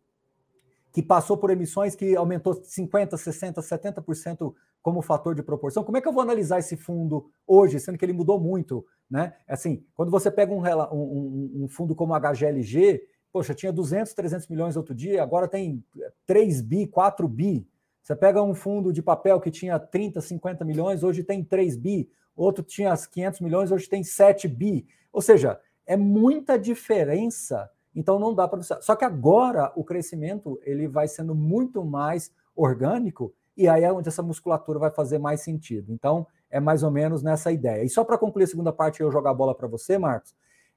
[0.91, 5.84] que passou por emissões que aumentou 50%, 60%, 70% como fator de proporção?
[5.84, 8.86] Como é que eu vou analisar esse fundo hoje, sendo que ele mudou muito?
[9.10, 9.34] Né?
[9.47, 13.01] Assim, quando você pega um, um, um fundo como HGLG,
[13.32, 15.84] poxa, tinha 200, 300 milhões outro dia, agora tem
[16.26, 17.67] 3 bi, 4 bi.
[18.02, 22.10] Você pega um fundo de papel que tinha 30, 50 milhões, hoje tem 3 bi
[22.36, 24.86] outro tinha 500 milhões, hoje tem 7 bi.
[25.12, 27.70] Ou seja, é muita diferença.
[27.94, 33.34] Então não dá para só que agora o crescimento ele vai sendo muito mais orgânico
[33.56, 35.91] e aí é onde essa musculatura vai fazer mais sentido.
[35.91, 37.84] Então é mais ou menos nessa ideia.
[37.84, 40.34] E só para concluir a segunda parte eu jogar a bola para você, Marcos,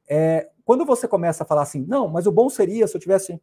[0.09, 3.41] é, quando você começa a falar assim, não, mas o bom seria se eu tivesse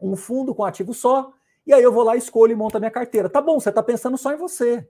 [0.00, 1.32] um fundo com ativo só,
[1.66, 3.28] e aí eu vou lá, escolho e monto a minha carteira.
[3.28, 4.88] Tá bom, você está pensando só em você.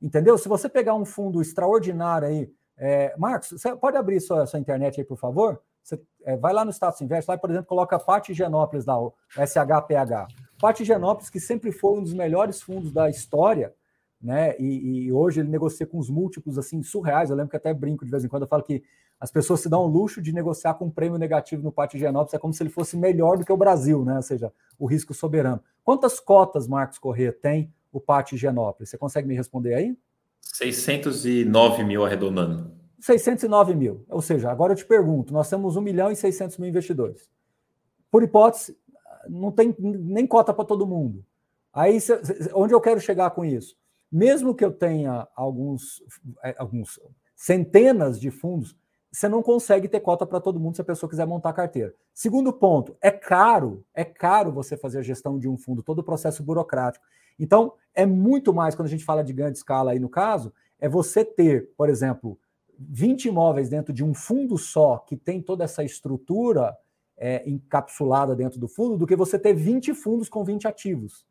[0.00, 0.38] Entendeu?
[0.38, 4.98] Se você pegar um fundo extraordinário aí, é, Marcos, você pode abrir sua, sua internet
[4.98, 5.60] aí, por favor?
[5.82, 10.28] Você, é, vai lá no Status Invest, lá, por exemplo, coloca Pati Genópolis o SHPH.
[10.58, 13.74] Pati Genópolis, que sempre foi um dos melhores fundos da história,
[14.20, 14.54] né?
[14.58, 17.28] E, e, hoje ele negocia com os múltiplos assim surreais.
[17.28, 18.82] Eu lembro que até brinco de vez em quando, eu falo que
[19.20, 22.32] as pessoas se dão o luxo de negociar com um prêmio negativo no Pati Genópolis,
[22.32, 24.16] é como se ele fosse melhor do que o Brasil, né?
[24.16, 25.62] Ou seja, o risco soberano.
[25.84, 28.88] Quantas cotas, Marcos Corrêa, tem o Pátio Genópolis?
[28.88, 29.94] Você consegue me responder aí?
[30.40, 32.72] 609 mil arredondando.
[32.98, 34.04] 609 mil.
[34.08, 37.28] Ou seja, agora eu te pergunto: nós temos 1 milhão e 600 mil investidores.
[38.10, 38.76] Por hipótese,
[39.28, 41.24] não tem nem cota para todo mundo.
[41.72, 41.98] Aí,
[42.54, 43.76] onde eu quero chegar com isso?
[44.10, 46.02] Mesmo que eu tenha alguns,
[46.42, 46.98] é, alguns
[47.36, 48.76] centenas de fundos,
[49.10, 51.92] você não consegue ter cota para todo mundo se a pessoa quiser montar carteira.
[52.14, 56.04] Segundo ponto, é caro, é caro você fazer a gestão de um fundo, todo o
[56.04, 57.04] processo burocrático.
[57.38, 60.88] Então, é muito mais, quando a gente fala de grande escala aí no caso, é
[60.88, 62.38] você ter, por exemplo,
[62.78, 66.76] 20 imóveis dentro de um fundo só, que tem toda essa estrutura
[67.16, 71.26] é, encapsulada dentro do fundo, do que você ter 20 fundos com 20 ativos.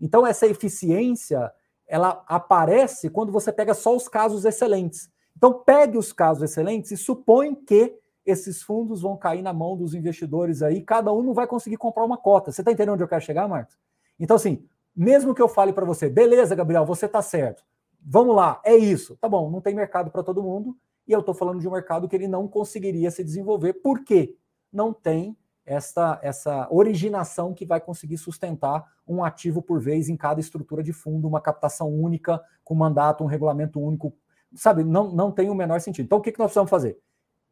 [0.00, 1.52] Então, essa eficiência,
[1.86, 5.08] ela aparece quando você pega só os casos excelentes.
[5.40, 9.94] Então, pegue os casos excelentes e supõe que esses fundos vão cair na mão dos
[9.94, 12.52] investidores aí, cada um não vai conseguir comprar uma cota.
[12.52, 13.78] Você está entendendo onde eu quero chegar, Marcos?
[14.18, 14.62] Então, assim,
[14.94, 17.64] mesmo que eu fale para você, beleza, Gabriel, você está certo.
[18.04, 19.16] Vamos lá, é isso.
[19.16, 20.76] Tá bom, não tem mercado para todo mundo
[21.08, 23.72] e eu estou falando de um mercado que ele não conseguiria se desenvolver.
[23.72, 24.36] Por quê?
[24.70, 25.34] Não tem
[25.64, 30.92] essa, essa originação que vai conseguir sustentar um ativo por vez em cada estrutura de
[30.92, 34.14] fundo, uma captação única, com mandato, um regulamento único.
[34.54, 36.06] Sabe, não, não tem o menor sentido.
[36.06, 36.98] Então, o que, que nós precisamos fazer?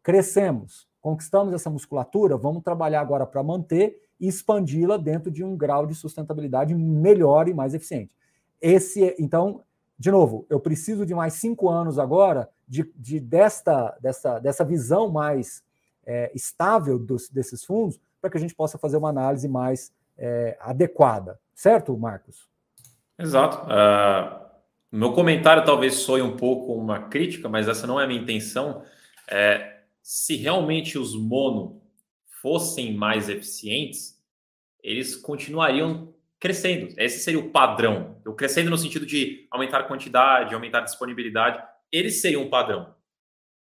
[0.03, 5.87] Crescemos, conquistamos essa musculatura, vamos trabalhar agora para manter e expandi-la dentro de um grau
[5.87, 8.17] de sustentabilidade melhor e mais eficiente.
[8.61, 9.63] Esse, é, então,
[9.99, 15.09] de novo, eu preciso de mais cinco anos agora de, de desta, dessa, dessa visão
[15.09, 15.63] mais
[16.05, 20.57] é, estável dos, desses fundos para que a gente possa fazer uma análise mais é,
[20.61, 21.39] adequada.
[21.55, 22.49] Certo, Marcos?
[23.19, 23.67] Exato.
[23.67, 24.48] Uh,
[24.91, 28.83] meu comentário talvez soe um pouco uma crítica, mas essa não é a minha intenção.
[29.31, 31.83] É, se realmente os mono
[32.41, 34.19] fossem mais eficientes,
[34.83, 36.95] eles continuariam crescendo.
[36.97, 38.21] Esse seria o padrão.
[38.25, 41.63] Eu crescendo no sentido de aumentar a quantidade, aumentar a disponibilidade,
[41.93, 42.95] eles seriam o padrão.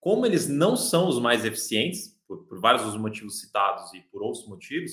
[0.01, 4.23] Como eles não são os mais eficientes, por, por vários dos motivos citados e por
[4.23, 4.93] outros motivos,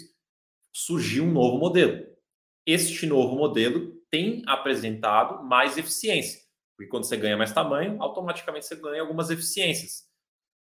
[0.74, 2.06] surgiu um novo modelo.
[2.66, 6.42] Este novo modelo tem apresentado mais eficiência,
[6.76, 10.04] porque quando você ganha mais tamanho, automaticamente você ganha algumas eficiências.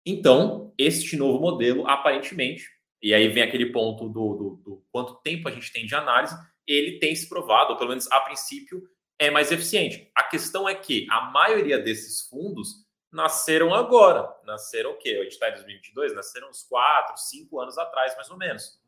[0.05, 2.65] Então, este novo modelo, aparentemente,
[3.01, 6.35] e aí vem aquele ponto do, do, do quanto tempo a gente tem de análise,
[6.67, 8.83] ele tem se provado, ou pelo menos a princípio,
[9.19, 10.09] é mais eficiente.
[10.15, 14.27] A questão é que a maioria desses fundos nasceram agora.
[14.45, 15.09] Nasceram o quê?
[15.19, 16.15] A gente está em 2022?
[16.15, 18.80] Nasceram uns 4, 5 anos atrás, mais ou menos.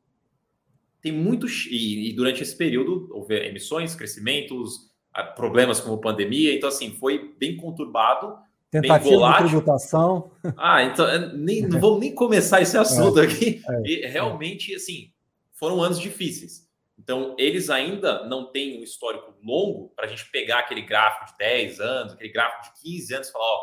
[1.03, 1.45] Tem muito.
[1.69, 4.89] E, e durante esse período houve emissões, crescimentos,
[5.35, 6.55] problemas como pandemia.
[6.55, 8.37] Então, assim, foi bem conturbado.
[8.71, 10.31] Tentativa de tributação.
[10.57, 11.05] Ah, então
[11.37, 13.61] nem, não vou nem começar esse assunto é, aqui.
[13.69, 15.11] É, e realmente, assim,
[15.51, 16.63] foram anos difíceis.
[16.97, 21.37] Então, eles ainda não têm um histórico longo para a gente pegar aquele gráfico de
[21.37, 23.59] 10 anos, aquele gráfico de 15 anos e falar, ó,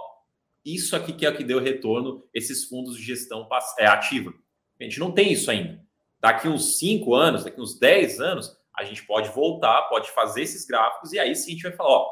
[0.65, 4.33] isso aqui que é o que deu retorno, esses fundos de gestão é, ativa.
[4.79, 5.81] A gente não tem isso ainda.
[6.21, 10.67] Daqui uns 5 anos, daqui uns 10 anos, a gente pode voltar, pode fazer esses
[10.67, 12.09] gráficos e aí sim a gente vai falar, ó,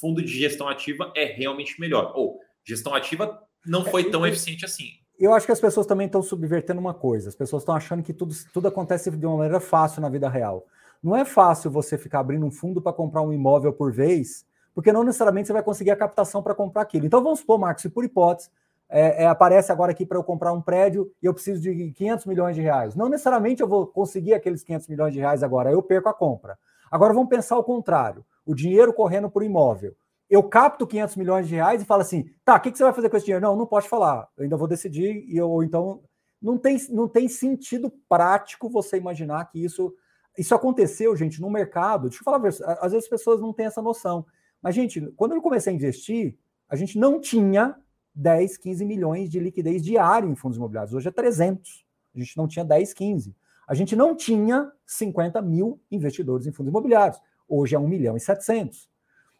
[0.00, 2.12] fundo de gestão ativa é realmente melhor.
[2.14, 4.90] Ou gestão ativa não foi tão eficiente assim.
[5.18, 7.28] Eu acho que as pessoas também estão subvertendo uma coisa.
[7.28, 10.64] As pessoas estão achando que tudo, tudo acontece de uma maneira fácil na vida real.
[11.02, 14.92] Não é fácil você ficar abrindo um fundo para comprar um imóvel por vez, porque
[14.92, 17.06] não necessariamente você vai conseguir a captação para comprar aquilo.
[17.06, 18.50] Então vamos supor, Marcos, se por hipótese
[18.88, 22.26] é, é, aparece agora aqui para eu comprar um prédio e eu preciso de 500
[22.26, 22.94] milhões de reais.
[22.94, 26.58] Não necessariamente eu vou conseguir aqueles 500 milhões de reais agora, eu perco a compra.
[26.90, 29.94] Agora vamos pensar o contrário: o dinheiro correndo por imóvel
[30.28, 32.92] eu capto 500 milhões de reais e falo assim, tá, o que, que, você vai
[32.92, 33.44] fazer com esse dinheiro?
[33.44, 36.02] Não, não pode falar, eu ainda vou decidir, e eu, ou então,
[36.40, 39.94] não tem, não tem sentido prático você imaginar que isso,
[40.36, 43.80] isso aconteceu, gente, no mercado, deixa eu falar, às vezes as pessoas não têm essa
[43.80, 44.26] noção,
[44.60, 46.36] mas, gente, quando eu comecei a investir,
[46.68, 47.76] a gente não tinha
[48.18, 52.48] 10, 15 milhões de liquidez diária em fundos imobiliários, hoje é 300, a gente não
[52.48, 53.34] tinha 10, 15,
[53.68, 58.20] a gente não tinha 50 mil investidores em fundos imobiliários, hoje é 1 milhão e
[58.20, 58.88] 700,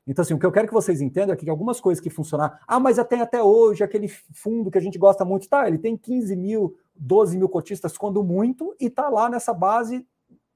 [0.09, 2.57] então, assim, o que eu quero que vocês entendam é que algumas coisas que funcionaram.
[2.66, 5.68] Ah, mas até, até hoje, aquele fundo que a gente gosta muito, tá?
[5.68, 10.07] Ele tem 15 mil, 12 mil cotistas, quando muito, e tá lá nessa base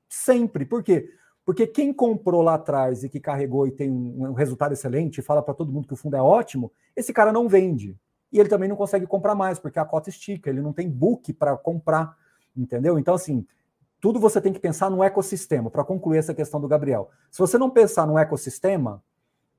[0.09, 0.65] sempre.
[0.65, 1.07] Por quê?
[1.45, 5.23] Porque quem comprou lá atrás e que carregou e tem um, um resultado excelente, e
[5.23, 7.95] fala para todo mundo que o fundo é ótimo, esse cara não vende.
[8.33, 11.33] E ele também não consegue comprar mais, porque a cota estica, ele não tem book
[11.35, 12.17] para comprar,
[12.57, 12.99] entendeu?
[12.99, 13.47] Então, assim,
[14.01, 17.11] tudo você tem que pensar no ecossistema, para concluir essa questão do Gabriel.
[17.31, 19.03] Se você não pensar no ecossistema,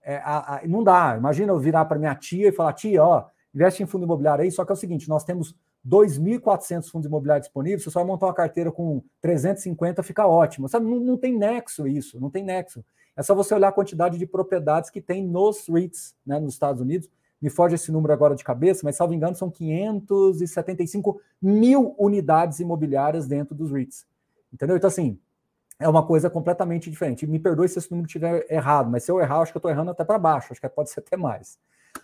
[0.04, 1.16] é, a, a, não dá.
[1.18, 4.52] Imagina eu virar para minha tia e falar: tia, ó, investe em fundo imobiliário aí.
[4.52, 5.56] Só que é o seguinte: nós temos
[5.88, 7.84] 2.400 fundos imobiliários disponíveis.
[7.84, 10.68] Você só montar uma carteira com 350, fica ótimo.
[10.68, 10.86] Sabe?
[10.86, 12.84] Não, não tem nexo isso, não tem nexo.
[13.16, 16.82] É só você olhar a quantidade de propriedades que tem nos REITs, né, nos Estados
[16.82, 17.10] Unidos.
[17.44, 23.28] Me foge esse número agora de cabeça, mas, salvo engano, são 575 mil unidades imobiliárias
[23.28, 24.08] dentro dos REITs.
[24.54, 24.78] Entendeu?
[24.78, 25.20] Então, assim,
[25.78, 27.28] é uma coisa completamente diferente.
[27.28, 29.70] Me perdoe se esse número estiver errado, mas se eu errar, acho que eu estou
[29.70, 31.60] errando até para baixo, acho que pode ser até mais.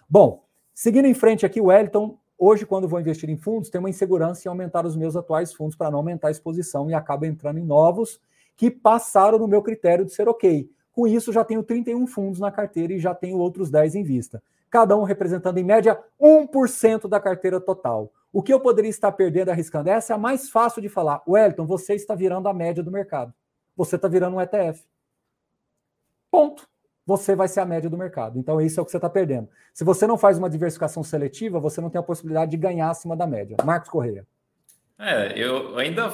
[0.09, 3.89] Bom, seguindo em frente aqui, o Wellington, hoje, quando vou investir em fundos, tem uma
[3.89, 7.59] insegurança em aumentar os meus atuais fundos para não aumentar a exposição e acabo entrando
[7.59, 8.19] em novos
[8.57, 10.69] que passaram no meu critério de ser ok.
[10.91, 14.43] Com isso, já tenho 31 fundos na carteira e já tenho outros 10 em vista.
[14.69, 18.11] Cada um representando, em média, 1% da carteira total.
[18.31, 19.89] O que eu poderia estar perdendo arriscando?
[19.89, 21.21] Essa é a mais fácil de falar.
[21.27, 23.33] Wellington, você está virando a média do mercado
[23.79, 24.83] você está virando um ETF.
[26.29, 26.67] Ponto.
[27.05, 28.37] Você vai ser a média do mercado.
[28.37, 29.47] Então, isso é o que você está perdendo.
[29.73, 33.15] Se você não faz uma diversificação seletiva, você não tem a possibilidade de ganhar acima
[33.15, 33.55] da média.
[33.63, 34.27] Marcos Correia.
[34.99, 36.13] É, eu ainda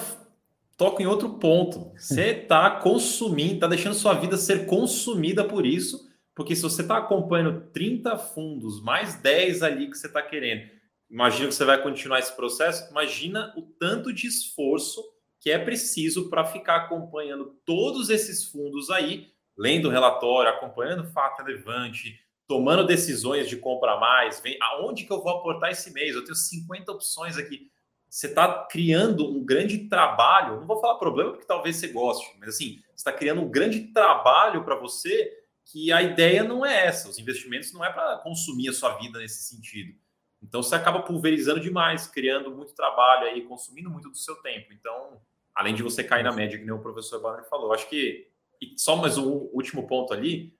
[0.77, 1.91] toco em outro ponto.
[1.97, 6.04] Você está consumindo, está deixando sua vida ser consumida por isso,
[6.35, 10.69] porque se você está acompanhando 30 fundos, mais 10 ali que você está querendo,
[11.09, 15.01] imagina que você vai continuar esse processo, imagina o tanto de esforço
[15.39, 19.27] que é preciso para ficar acompanhando todos esses fundos aí,
[19.57, 25.21] lendo relatório, acompanhando o fato relevante, tomando decisões de comprar mais, vem aonde que eu
[25.21, 26.15] vou aportar esse mês?
[26.15, 27.69] Eu tenho 50 opções aqui.
[28.09, 30.59] você está criando um grande trabalho.
[30.59, 33.93] Não vou falar problema porque talvez você goste, mas assim, você está criando um grande
[33.93, 35.31] trabalho para você
[35.65, 37.09] que a ideia não é essa.
[37.09, 39.93] Os investimentos não é para consumir a sua vida nesse sentido.
[40.41, 44.71] Então você acaba pulverizando demais, criando muito trabalho aí, consumindo muito do seu tempo.
[44.73, 45.19] Então,
[45.53, 48.27] além de você cair na média, que nem o professor Banner falou, acho que
[48.61, 50.55] e só mais um último ponto ali.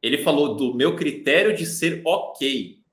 [0.00, 2.84] Ele falou do meu critério de ser ok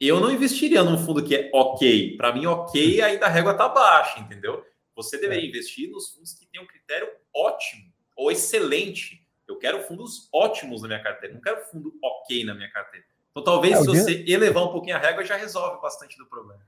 [0.00, 2.16] eu não investiria num fundo que é ok.
[2.16, 4.64] Para mim, ok, ainda a régua está baixa, entendeu?
[4.96, 5.46] Você deveria é.
[5.46, 7.06] investir nos fundos que têm um critério
[7.36, 9.19] ótimo ou excelente.
[9.50, 13.04] Eu quero fundos ótimos na minha carteira, não quero fundo ok na minha carteira.
[13.30, 14.30] Então, talvez é, se você Dindo...
[14.30, 16.60] elevar um pouquinho a régua, já resolve bastante do problema.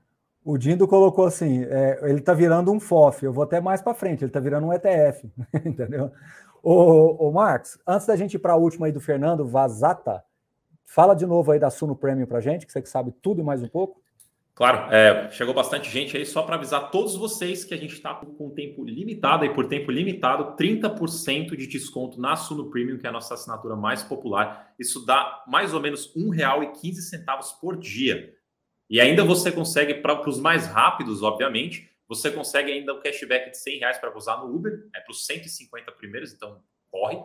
[0.43, 3.93] O Dindo colocou assim: é, ele está virando um FOF, eu vou até mais para
[3.93, 5.31] frente, ele está virando um ETF,
[5.65, 6.11] entendeu?
[6.61, 10.23] O, o Marcos, antes da gente ir para a última aí do Fernando Vazata,
[10.93, 13.43] Fala de novo aí da Suno Premium para gente, que você que sabe tudo e
[13.43, 13.99] mais um pouco.
[14.55, 18.13] Claro, é, chegou bastante gente aí, só para avisar todos vocês que a gente está
[18.13, 23.09] com tempo limitado, e por tempo limitado, 30% de desconto na Suno Premium, que é
[23.09, 24.71] a nossa assinatura mais popular.
[24.77, 28.31] Isso dá mais ou menos R$ 1,15 por dia.
[28.87, 33.57] E ainda você consegue, para os mais rápidos, obviamente, você consegue ainda um cashback de
[33.57, 37.17] 100 reais para usar no Uber, é para os 150 primeiros, então corre.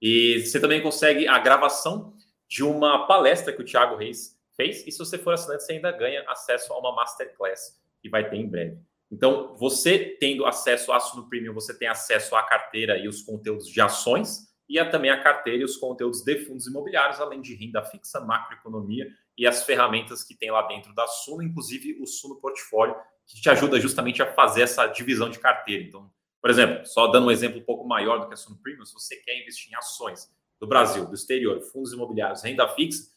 [0.00, 2.14] E você também consegue a gravação
[2.48, 4.86] de uma palestra que o Thiago Reis fez.
[4.86, 8.36] E se você for assinante, você ainda ganha acesso a uma masterclass que vai ter
[8.36, 8.78] em breve.
[9.10, 13.66] Então, você tendo acesso à Suno Premium, você tem acesso à carteira e os conteúdos
[13.66, 17.54] de ações e a, também a carteira e os conteúdos de fundos imobiliários, além de
[17.54, 22.36] renda fixa, macroeconomia e as ferramentas que tem lá dentro da Suno, inclusive o Suno
[22.36, 22.94] Portfólio,
[23.26, 25.82] que te ajuda justamente a fazer essa divisão de carteira.
[25.82, 26.08] Então,
[26.40, 28.92] por exemplo, só dando um exemplo um pouco maior do que a Suno Premium, se
[28.92, 30.30] você quer investir em ações
[30.60, 33.09] do Brasil, do exterior, fundos imobiliários, renda fixa,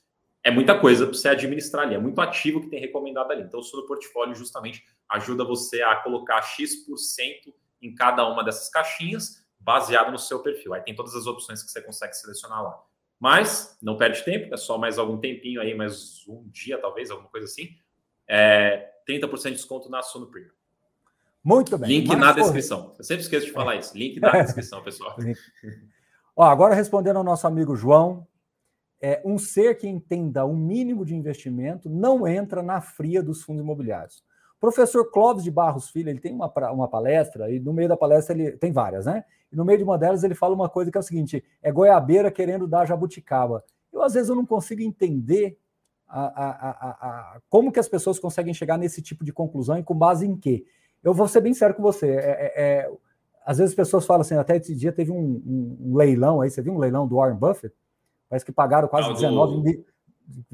[0.44, 3.44] é muita coisa para você administrar ali, é muito ativo que tem recomendado ali.
[3.44, 9.44] Então, o seu portfólio justamente ajuda você a colocar X% em cada uma dessas caixinhas,
[9.60, 10.74] baseado no seu perfil.
[10.74, 12.84] Aí tem todas as opções que você consegue selecionar lá.
[13.18, 17.30] Mas não perde tempo, é só mais algum tempinho aí, mais um dia talvez, alguma
[17.30, 17.70] coisa assim.
[18.28, 20.52] É 30% de desconto na Suno Premium.
[21.42, 21.90] Muito bem.
[21.90, 22.94] Link na descrição.
[22.98, 23.98] Eu sempre esqueço de falar isso.
[23.98, 25.16] Link na descrição, pessoal.
[26.36, 28.28] Ó, agora respondendo ao nosso amigo João,
[29.04, 33.62] é, um ser que entenda o mínimo de investimento não entra na fria dos fundos
[33.62, 34.24] imobiliários.
[34.56, 37.98] O professor Clóvis de Barros Filho, ele tem uma, uma palestra, e no meio da
[37.98, 39.26] palestra ele tem várias, né?
[39.52, 41.70] E no meio de uma delas ele fala uma coisa que é o seguinte: é
[41.70, 43.62] goiabeira querendo dar jabuticaba.
[43.92, 45.58] Eu, às vezes, eu não consigo entender
[46.08, 49.94] a, a, a, como que as pessoas conseguem chegar nesse tipo de conclusão e com
[49.94, 50.64] base em quê?
[51.04, 52.08] Eu vou ser bem sério com você.
[52.08, 52.92] É, é, é
[53.46, 56.50] às vezes as pessoas falam assim, até esse dia teve um, um, um, leilão aí,
[56.50, 57.76] você viu um leilão do Warren Buffett?
[58.34, 59.86] Parece que pagaram quase Não, 19, do,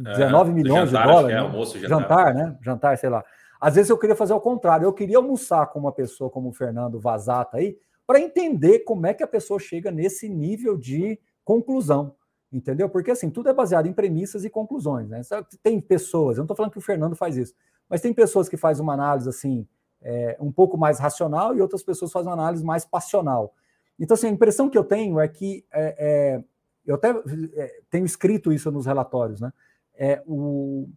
[0.03, 1.29] 19 é, milhões jantar, de dólares.
[1.29, 1.47] É, né?
[1.47, 1.99] almoço, jantar.
[2.01, 2.57] jantar, né?
[2.61, 3.23] Jantar, sei lá.
[3.57, 6.51] Às vezes eu queria fazer o contrário, eu queria almoçar com uma pessoa como o
[6.51, 12.13] Fernando Vazata aí, para entender como é que a pessoa chega nesse nível de conclusão.
[12.51, 12.89] Entendeu?
[12.89, 15.07] Porque assim, tudo é baseado em premissas e conclusões.
[15.07, 15.21] Né?
[15.63, 17.53] Tem pessoas, eu não estou falando que o Fernando faz isso,
[17.89, 19.65] mas tem pessoas que fazem uma análise assim,
[20.01, 23.53] é, um pouco mais racional e outras pessoas fazem uma análise mais passional.
[23.97, 26.43] Então, assim, a impressão que eu tenho é que é, é,
[26.85, 27.09] eu até
[27.55, 29.51] é, tenho escrito isso nos relatórios, né?
[29.95, 30.89] É, o,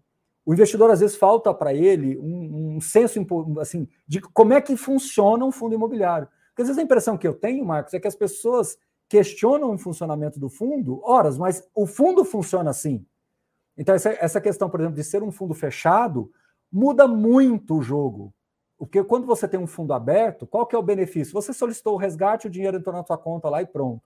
[0.44, 3.18] o investidor às vezes falta para ele um, um, senso
[3.60, 6.28] assim de como é que funciona um fundo imobiliário.
[6.48, 8.76] Porque às vezes a impressão que eu tenho, Marcos, é que as pessoas
[9.08, 13.04] questionam o funcionamento do fundo, horas, mas o fundo funciona assim.
[13.76, 16.30] Então, essa, essa questão, por exemplo, de ser um fundo fechado,
[16.70, 18.32] muda muito o jogo.
[18.78, 21.32] Porque quando você tem um fundo aberto, qual que é o benefício?
[21.34, 24.02] Você solicitou o resgate, o dinheiro entrou na sua conta lá e pronto.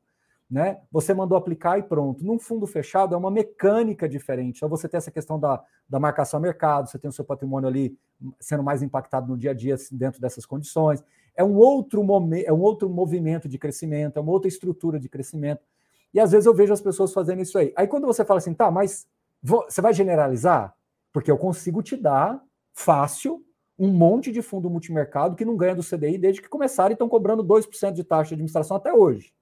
[0.48, 0.80] Né?
[0.92, 2.24] Você mandou aplicar e pronto.
[2.24, 4.58] Num fundo fechado é uma mecânica diferente.
[4.58, 7.68] Então você tem essa questão da, da marcação a mercado, você tem o seu patrimônio
[7.68, 7.98] ali
[8.38, 11.02] sendo mais impactado no dia a dia dentro dessas condições.
[11.34, 15.08] É um outro momento, é um outro movimento de crescimento, é uma outra estrutura de
[15.08, 15.62] crescimento.
[16.14, 17.72] E às vezes eu vejo as pessoas fazendo isso aí.
[17.76, 19.06] Aí quando você fala assim, tá, mas
[19.42, 20.74] você vai generalizar?
[21.12, 22.40] Porque eu consigo te dar
[22.72, 23.44] fácil
[23.78, 27.08] um monte de fundo multimercado que não ganha do CDI desde que começaram e estão
[27.08, 29.35] cobrando 2% de taxa de administração até hoje.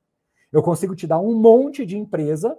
[0.54, 2.56] Eu consigo te dar um monte de empresa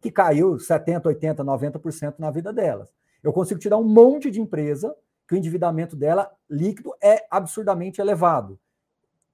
[0.00, 2.88] que caiu 70, 80, 90% na vida delas.
[3.22, 4.96] Eu consigo te dar um monte de empresa
[5.28, 8.58] que o endividamento dela líquido é absurdamente elevado.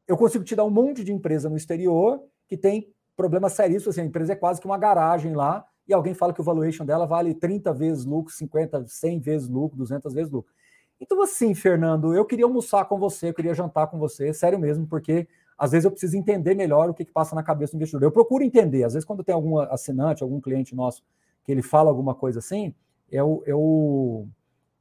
[0.04, 4.00] Eu consigo te dar um monte de empresa no exterior que tem problemas seríssimos, assim,
[4.00, 7.06] a empresa é quase que uma garagem lá e alguém fala que o valuation dela
[7.06, 10.52] vale 30 vezes lucro, 50, 100 vezes lucro, 200 vezes lucro.
[11.00, 14.88] Então, assim, Fernando, eu queria almoçar com você, eu queria jantar com você, sério mesmo,
[14.88, 15.28] porque
[15.60, 18.02] às vezes eu preciso entender melhor o que, que passa na cabeça do investidor.
[18.02, 21.04] Eu procuro entender, às vezes, quando tem algum assinante, algum cliente nosso
[21.44, 22.74] que ele fala alguma coisa assim,
[23.12, 24.26] eu, eu,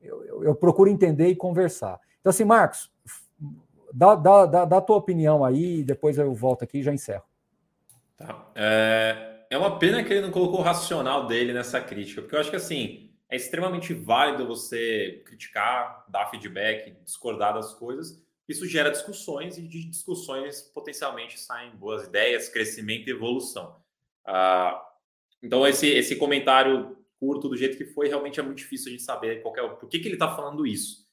[0.01, 1.99] eu, eu procuro entender e conversar.
[2.21, 2.89] Então, assim, Marcos,
[3.93, 7.23] dá, dá, dá, dá a tua opinião aí, depois eu volto aqui e já encerro.
[8.15, 8.49] Tá.
[8.55, 12.39] É, é uma pena que ele não colocou o racional dele nessa crítica, porque eu
[12.39, 18.17] acho que assim é extremamente válido você criticar, dar feedback, discordar das coisas.
[18.49, 23.79] Isso gera discussões e de discussões potencialmente saem boas ideias, crescimento e evolução.
[24.25, 24.83] Ah,
[25.39, 29.03] então esse, esse comentário curto do jeito que foi realmente é muito difícil a gente
[29.03, 31.07] saber qual é, por que, que ele está falando isso.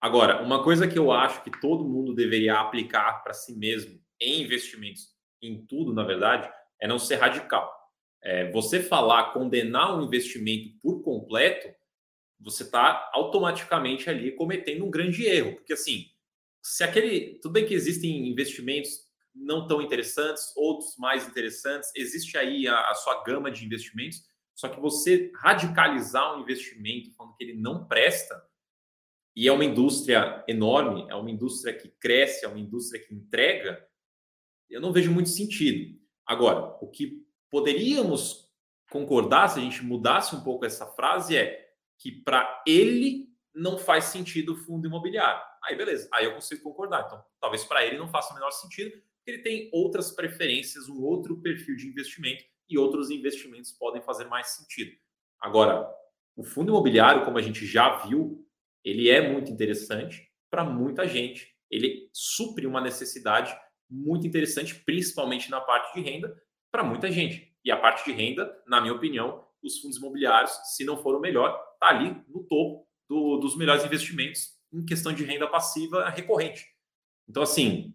[0.00, 4.42] Agora, uma coisa que eu acho que todo mundo deveria aplicar para si mesmo em
[4.42, 5.10] investimentos,
[5.40, 7.72] em tudo, na verdade, é não ser radical.
[8.20, 11.72] É, você falar, condenar um investimento por completo,
[12.40, 15.54] você está automaticamente ali cometendo um grande erro.
[15.54, 16.11] Porque assim,
[16.62, 17.38] se aquele.
[17.40, 22.94] Tudo bem que existem investimentos não tão interessantes, outros mais interessantes, existe aí a, a
[22.94, 24.22] sua gama de investimentos,
[24.54, 28.42] só que você radicalizar um investimento falando que ele não presta,
[29.34, 33.82] e é uma indústria enorme, é uma indústria que cresce, é uma indústria que entrega,
[34.68, 35.98] eu não vejo muito sentido.
[36.26, 38.50] Agora, o que poderíamos
[38.90, 44.04] concordar se a gente mudasse um pouco essa frase é que para ele não faz
[44.04, 45.42] sentido o fundo imobiliário.
[45.64, 47.04] Aí beleza, aí eu consigo concordar.
[47.06, 51.02] Então, talvez para ele não faça o menor sentido, porque ele tem outras preferências, um
[51.02, 54.92] outro perfil de investimento e outros investimentos podem fazer mais sentido.
[55.40, 55.88] Agora,
[56.36, 58.46] o fundo imobiliário, como a gente já viu,
[58.84, 61.54] ele é muito interessante para muita gente.
[61.70, 63.56] Ele supre uma necessidade
[63.88, 66.34] muito interessante, principalmente na parte de renda,
[66.70, 67.54] para muita gente.
[67.64, 71.20] E a parte de renda, na minha opinião, os fundos imobiliários, se não for o
[71.20, 76.66] melhor, está ali no topo do, dos melhores investimentos em questão de renda passiva recorrente.
[77.28, 77.94] Então, assim,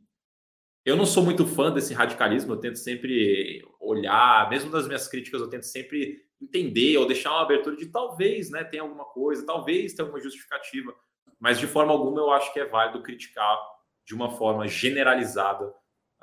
[0.85, 5.41] eu não sou muito fã desse radicalismo, eu tento sempre olhar, mesmo das minhas críticas,
[5.41, 9.93] eu tento sempre entender ou deixar uma abertura de talvez né, tenha alguma coisa, talvez
[9.93, 10.93] tenha alguma justificativa,
[11.39, 13.57] mas de forma alguma eu acho que é válido criticar
[14.05, 15.67] de uma forma generalizada,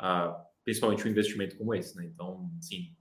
[0.01, 1.97] uh, principalmente um investimento como esse.
[1.97, 2.07] Né?
[2.07, 2.97] Então, sim,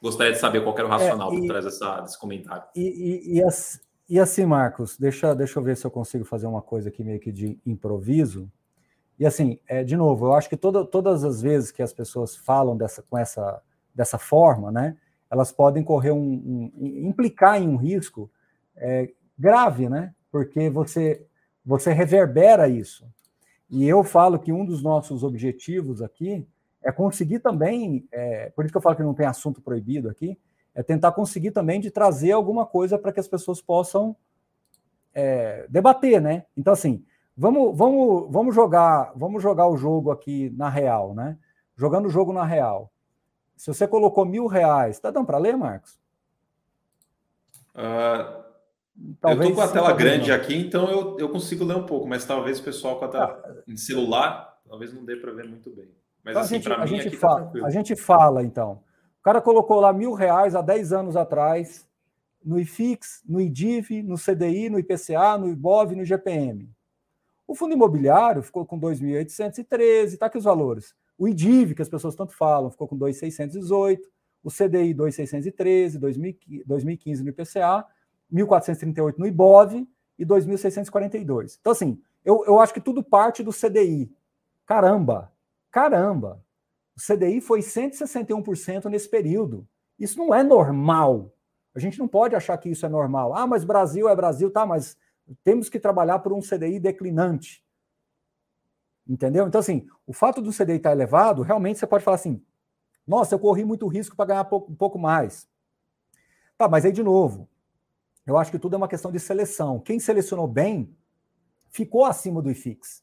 [0.00, 2.64] gostaria de saber qual era o é, racional é, e, por trás dessa, desse comentário.
[2.74, 3.78] E, e, e, assim,
[4.12, 7.18] e assim, Marcos, deixa, deixa eu ver se eu consigo fazer uma coisa aqui meio
[7.18, 8.46] que de improviso.
[9.18, 12.36] E assim, é, de novo, eu acho que toda, todas as vezes que as pessoas
[12.36, 13.62] falam dessa, com essa,
[13.94, 14.98] dessa forma, né,
[15.30, 18.30] elas podem correr um, um implicar em um risco
[18.76, 20.14] é, grave, né?
[20.30, 21.26] Porque você
[21.64, 23.06] você reverbera isso.
[23.70, 26.46] E eu falo que um dos nossos objetivos aqui
[26.82, 30.36] é conseguir também, é, por isso que eu falo que não tem assunto proibido aqui,
[30.74, 34.16] é tentar conseguir também de trazer alguma coisa para que as pessoas possam
[35.14, 36.44] é, debater, né?
[36.56, 37.04] Então assim,
[37.36, 41.36] vamos, vamos, vamos jogar, vamos jogar o jogo aqui na real, né?
[41.76, 42.90] Jogando o jogo na real.
[43.56, 46.00] Se você colocou mil reais, tá dando para ler, Marcos?
[47.74, 48.42] Uh,
[49.24, 50.36] eu estou com a tela grande não.
[50.36, 53.28] aqui, então eu, eu consigo ler um pouco, mas talvez o pessoal com a tela
[53.28, 53.54] tá.
[53.66, 55.90] em celular, talvez não dê para ver muito bem.
[56.24, 58.82] Mas então, assim, para mim aqui tá fala, tá A gente fala, então.
[59.22, 61.86] O cara colocou lá mil reais há 10 anos atrás,
[62.44, 66.68] no IFIX, no IDIV, no CDI, no IPCA, no IBOV, no IGPM.
[67.46, 70.92] O fundo imobiliário ficou com 2.813, tá aqui os valores.
[71.16, 74.10] O IDIV, que as pessoas tanto falam, ficou com 2,618.
[74.42, 76.00] O CDI, 2,613.
[76.66, 77.86] 2015 no IPCA.
[78.32, 79.86] 1.438 no IBOV
[80.18, 81.58] e 2.642.
[81.60, 84.10] Então, assim, eu, eu acho que tudo parte do CDI.
[84.66, 85.30] Caramba,
[85.70, 86.42] caramba.
[86.96, 89.66] O CDI foi 161% nesse período.
[89.98, 91.34] Isso não é normal.
[91.74, 93.34] A gente não pode achar que isso é normal.
[93.34, 94.96] Ah, mas Brasil é Brasil, tá, mas
[95.42, 97.64] temos que trabalhar por um CDI declinante.
[99.08, 99.46] Entendeu?
[99.46, 102.44] Então, assim, o fato do CDI estar elevado, realmente você pode falar assim:
[103.06, 105.48] nossa, eu corri muito risco para ganhar um pouco mais.
[106.56, 107.48] Tá, mas aí, de novo,
[108.26, 109.80] eu acho que tudo é uma questão de seleção.
[109.80, 110.94] Quem selecionou bem
[111.70, 113.02] ficou acima do IFIX.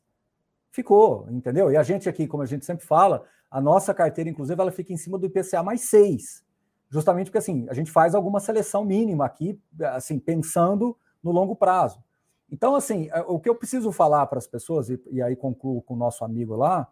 [0.71, 1.71] Ficou, entendeu?
[1.71, 4.93] E a gente aqui, como a gente sempre fala, a nossa carteira, inclusive, ela fica
[4.93, 6.43] em cima do IPCA mais 6.
[6.89, 9.59] Justamente porque, assim, a gente faz alguma seleção mínima aqui,
[9.93, 12.03] assim, pensando no longo prazo.
[12.51, 15.81] Então, assim, é, o que eu preciso falar para as pessoas, e, e, aí concluo
[15.81, 16.87] com o nosso amigo lá,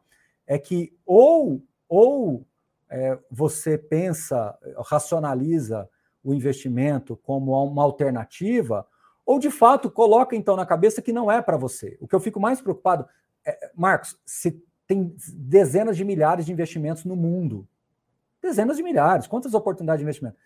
[0.46, 2.46] é que ou, ou
[2.90, 5.90] é, você pensa, racionaliza
[6.24, 8.86] o investimento como uma alternativa,
[9.26, 11.98] ou de fato coloca então na cabeça que não é para você.
[12.00, 13.08] O que eu fico mais preocupado,
[13.46, 17.68] é, Marcos, se tem dezenas de milhares de investimentos no mundo.
[18.42, 20.38] Dezenas de milhares, quantas oportunidades de investimento?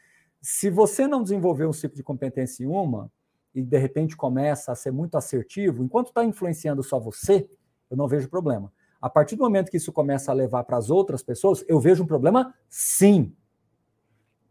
[0.42, 3.12] Se você não desenvolver um ciclo de competência em uma,
[3.54, 7.48] e de repente começa a ser muito assertivo, enquanto está influenciando só você,
[7.90, 8.72] eu não vejo problema.
[9.02, 12.04] A partir do momento que isso começa a levar para as outras pessoas, eu vejo
[12.04, 13.36] um problema sim.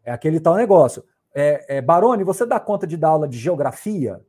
[0.03, 1.03] É aquele tal negócio.
[1.33, 4.21] É, é, Baroni, você dá conta de dar aula de geografia?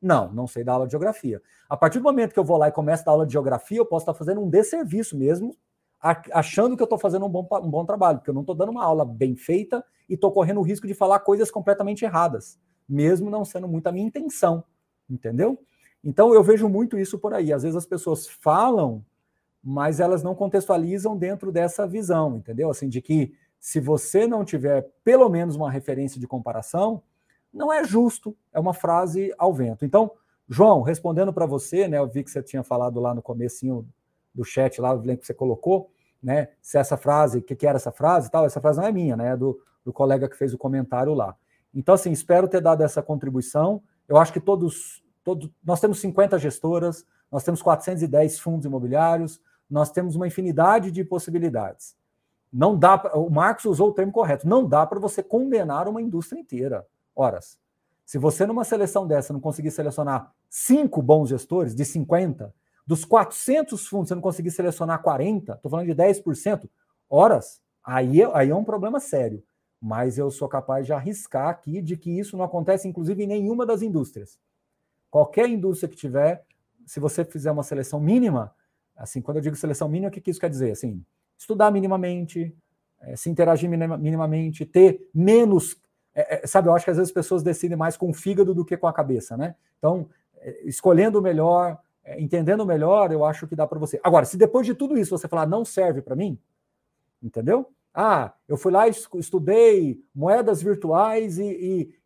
[0.00, 1.42] Não, não sei dar aula de geografia.
[1.68, 3.78] A partir do momento que eu vou lá e começo a dar aula de geografia,
[3.78, 5.56] eu posso estar fazendo um desserviço mesmo,
[6.00, 8.70] achando que eu estou fazendo um bom, um bom trabalho, porque eu não estou dando
[8.70, 13.28] uma aula bem feita e estou correndo o risco de falar coisas completamente erradas, mesmo
[13.28, 14.62] não sendo muito a minha intenção,
[15.10, 15.58] entendeu?
[16.02, 17.52] Então eu vejo muito isso por aí.
[17.52, 19.04] Às vezes as pessoas falam,
[19.62, 22.70] mas elas não contextualizam dentro dessa visão, entendeu?
[22.70, 27.02] Assim, de que se você não tiver pelo menos uma referência de comparação,
[27.52, 29.84] não é justo, é uma frase ao vento.
[29.84, 30.10] Então,
[30.48, 33.86] João, respondendo para você, né, eu vi que você tinha falado lá no comecinho
[34.34, 35.90] do chat, lá, o link que você colocou,
[36.22, 38.92] né, se essa frase, o que, que, era essa frase tal, essa frase não é
[38.92, 41.36] minha, né, é do, do colega que fez o comentário lá.
[41.74, 43.82] Então, assim, espero ter dado essa contribuição.
[44.08, 49.90] Eu acho que todos, todos nós temos 50 gestoras, nós temos 410 fundos imobiliários, nós
[49.90, 51.94] temos uma infinidade de possibilidades.
[52.50, 56.40] Não dá, o Marcos usou o termo correto, não dá para você condenar uma indústria
[56.40, 56.86] inteira
[57.18, 57.58] horas.
[58.06, 62.54] Se você, numa seleção dessa, não conseguir selecionar cinco bons gestores de 50,
[62.86, 66.70] dos 400 fundos você não conseguir selecionar 40, estou falando de 10%,
[67.10, 69.42] horas, aí, aí é um problema sério.
[69.80, 73.66] Mas eu sou capaz de arriscar aqui de que isso não acontece, inclusive, em nenhuma
[73.66, 74.38] das indústrias.
[75.10, 76.44] Qualquer indústria que tiver,
[76.86, 78.54] se você fizer uma seleção mínima,
[78.96, 80.72] assim, quando eu digo seleção mínima, o que, que isso quer dizer?
[80.72, 81.04] Assim,
[81.36, 82.56] estudar minimamente,
[83.00, 85.76] é, se interagir minimamente, ter menos
[86.18, 88.52] é, é, sabe, eu acho que às vezes as pessoas decidem mais com o fígado
[88.52, 89.54] do que com a cabeça, né?
[89.78, 90.08] Então,
[90.38, 94.00] é, escolhendo melhor, é, entendendo melhor, eu acho que dá para você.
[94.02, 96.36] Agora, se depois de tudo isso você falar não serve para mim,
[97.22, 97.70] entendeu?
[97.94, 101.44] Ah, eu fui lá e estudei moedas virtuais e,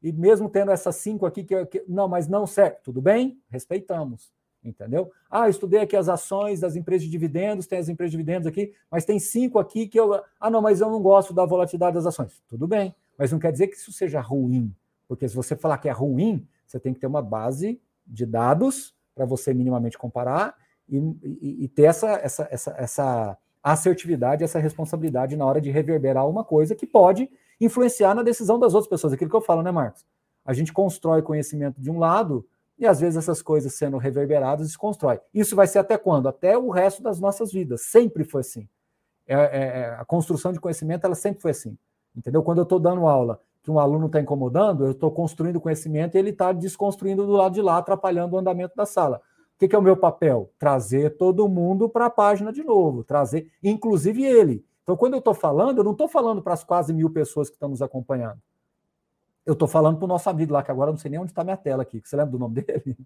[0.02, 2.76] e, e mesmo tendo essas cinco aqui que, que, não, mas não serve.
[2.82, 3.40] Tudo bem?
[3.48, 4.32] Respeitamos,
[4.62, 5.10] entendeu?
[5.30, 8.72] Ah, estudei aqui as ações das empresas de dividendos, tem as empresas de dividendos aqui,
[8.90, 12.06] mas tem cinco aqui que eu, ah, não, mas eu não gosto da volatilidade das
[12.06, 12.42] ações.
[12.48, 12.94] Tudo bem?
[13.18, 14.74] Mas não quer dizer que isso seja ruim,
[15.06, 18.94] porque se você falar que é ruim, você tem que ter uma base de dados
[19.14, 20.56] para você minimamente comparar
[20.88, 26.28] e, e, e, ter essa, essa, essa, essa assertividade, essa responsabilidade na hora de reverberar
[26.28, 29.12] uma coisa que pode influenciar na decisão das outras pessoas.
[29.12, 30.04] Aquilo que eu falo, né, Marcos?
[30.44, 32.46] A gente constrói conhecimento de um lado
[32.78, 35.20] e às vezes essas coisas sendo reverberadas desconstrói.
[35.32, 36.28] Isso vai ser até quando?
[36.28, 37.82] Até o resto das nossas vidas.
[37.82, 38.68] Sempre foi assim.
[39.26, 41.78] É, é, é a construção de conhecimento ela sempre foi assim.
[42.16, 42.42] Entendeu?
[42.42, 46.18] Quando eu estou dando aula que um aluno está incomodando, eu estou construindo conhecimento e
[46.18, 49.20] ele está desconstruindo do lado de lá, atrapalhando o andamento da sala.
[49.54, 50.50] O que, que é o meu papel?
[50.58, 54.64] Trazer todo mundo para a página de novo, trazer, inclusive ele.
[54.82, 57.54] Então, quando eu estou falando, eu não estou falando para as quase mil pessoas que
[57.54, 58.40] estão nos acompanhando.
[59.46, 61.30] Eu estou falando para o nosso amigo lá, que agora eu não sei nem onde
[61.30, 62.00] está minha tela aqui.
[62.02, 62.96] Você lembra do nome dele?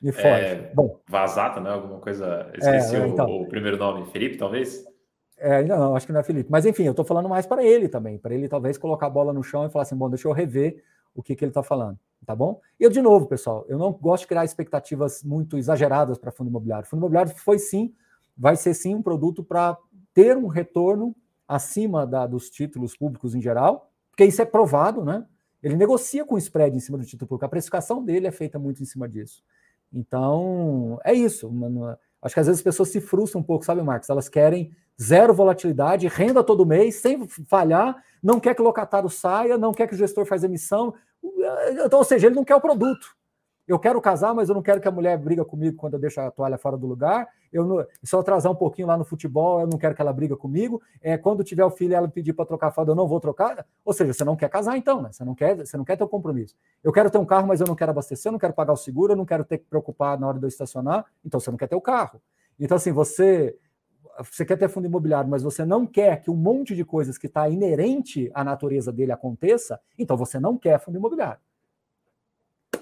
[0.00, 0.26] Me foge.
[0.26, 1.00] É, Bom.
[1.08, 1.70] Vazata, né?
[1.70, 2.50] Alguma coisa.
[2.54, 4.06] Esqueci é, então, o, o, primeiro nome.
[4.06, 4.84] Felipe, talvez?
[5.44, 6.48] É, não, acho que não é Felipe.
[6.48, 9.32] Mas enfim, eu estou falando mais para ele também, para ele talvez colocar a bola
[9.32, 11.98] no chão e falar assim: bom, deixa eu rever o que, que ele está falando,
[12.24, 12.60] tá bom?
[12.78, 16.48] E eu, de novo, pessoal, eu não gosto de criar expectativas muito exageradas para fundo
[16.48, 16.86] imobiliário.
[16.86, 17.92] fundo imobiliário foi sim,
[18.38, 19.76] vai ser sim um produto para
[20.14, 21.14] ter um retorno
[21.46, 25.26] acima da, dos títulos públicos em geral, porque isso é provado, né?
[25.60, 28.80] Ele negocia com spread em cima do título público, a precificação dele é feita muito
[28.80, 29.42] em cima disso.
[29.92, 31.50] Então, é isso.
[32.22, 34.08] Acho que às vezes as pessoas se frustram um pouco, sabe, Marcos?
[34.08, 39.58] Elas querem zero volatilidade, renda todo mês, sem falhar, não quer que o locatário saia,
[39.58, 40.94] não quer que o gestor faça emissão.
[41.84, 43.16] Então, ou seja, ele não quer o produto.
[43.66, 46.20] Eu quero casar, mas eu não quero que a mulher briga comigo quando eu deixo
[46.20, 47.28] a toalha fora do lugar.
[47.52, 50.12] Eu não, se eu atrasar um pouquinho lá no futebol, eu não quero que ela
[50.12, 50.82] briga comigo.
[51.00, 53.64] É, quando tiver o filho ela pedir para trocar a fralda, eu não vou trocar.
[53.84, 55.10] Ou seja, você não quer casar então, né?
[55.12, 56.56] Você não quer, você não quer ter um compromisso.
[56.82, 58.76] Eu quero ter um carro, mas eu não quero abastecer, eu não quero pagar o
[58.76, 61.06] seguro, eu não quero ter que preocupar na hora de eu estacionar.
[61.24, 62.20] Então você não quer ter o carro.
[62.58, 63.56] Então assim, você
[64.30, 67.26] você quer ter fundo imobiliário, mas você não quer que um monte de coisas que
[67.26, 71.40] está inerente à natureza dele aconteça, então você não quer fundo imobiliário.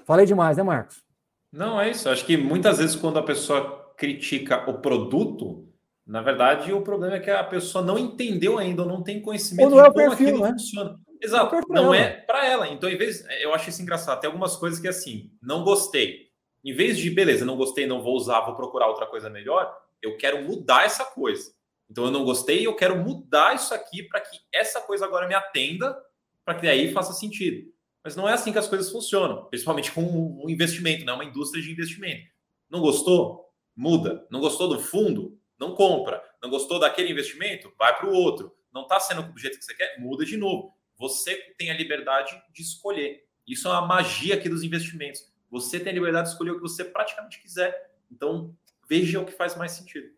[0.04, 1.04] Falei demais, né, Marcos?
[1.52, 2.08] Não, é isso.
[2.08, 5.68] Acho que muitas vezes quando a pessoa critica o produto,
[6.06, 9.64] na verdade o problema é que a pessoa não entendeu ainda, ou não tem conhecimento
[9.66, 10.52] ou não é o perfil, né?
[10.52, 10.98] funciona.
[11.22, 12.66] Exato, não, não é para ela.
[12.68, 14.20] Então, em vez, eu acho isso engraçado.
[14.20, 16.30] Tem algumas coisas que assim, não gostei.
[16.64, 19.70] Em vez de, beleza, não gostei, não vou usar, vou procurar outra coisa melhor,
[20.02, 21.52] eu quero mudar essa coisa.
[21.90, 25.34] Então eu não gostei, eu quero mudar isso aqui para que essa coisa agora me
[25.34, 25.96] atenda,
[26.44, 27.72] para que daí faça sentido.
[28.02, 31.12] Mas não é assim que as coisas funcionam, principalmente com um investimento, né?
[31.12, 32.30] uma indústria de investimento.
[32.70, 33.50] Não gostou?
[33.76, 34.26] Muda.
[34.30, 35.38] Não gostou do fundo?
[35.58, 36.22] Não compra.
[36.42, 37.72] Não gostou daquele investimento?
[37.78, 38.54] Vai para o outro.
[38.72, 39.98] Não está sendo do jeito que você quer?
[39.98, 40.74] Muda de novo.
[40.96, 43.24] Você tem a liberdade de escolher.
[43.46, 45.30] Isso é uma magia aqui dos investimentos.
[45.50, 47.90] Você tem a liberdade de escolher o que você praticamente quiser.
[48.10, 48.54] Então,
[48.90, 50.08] veja o que faz mais sentido.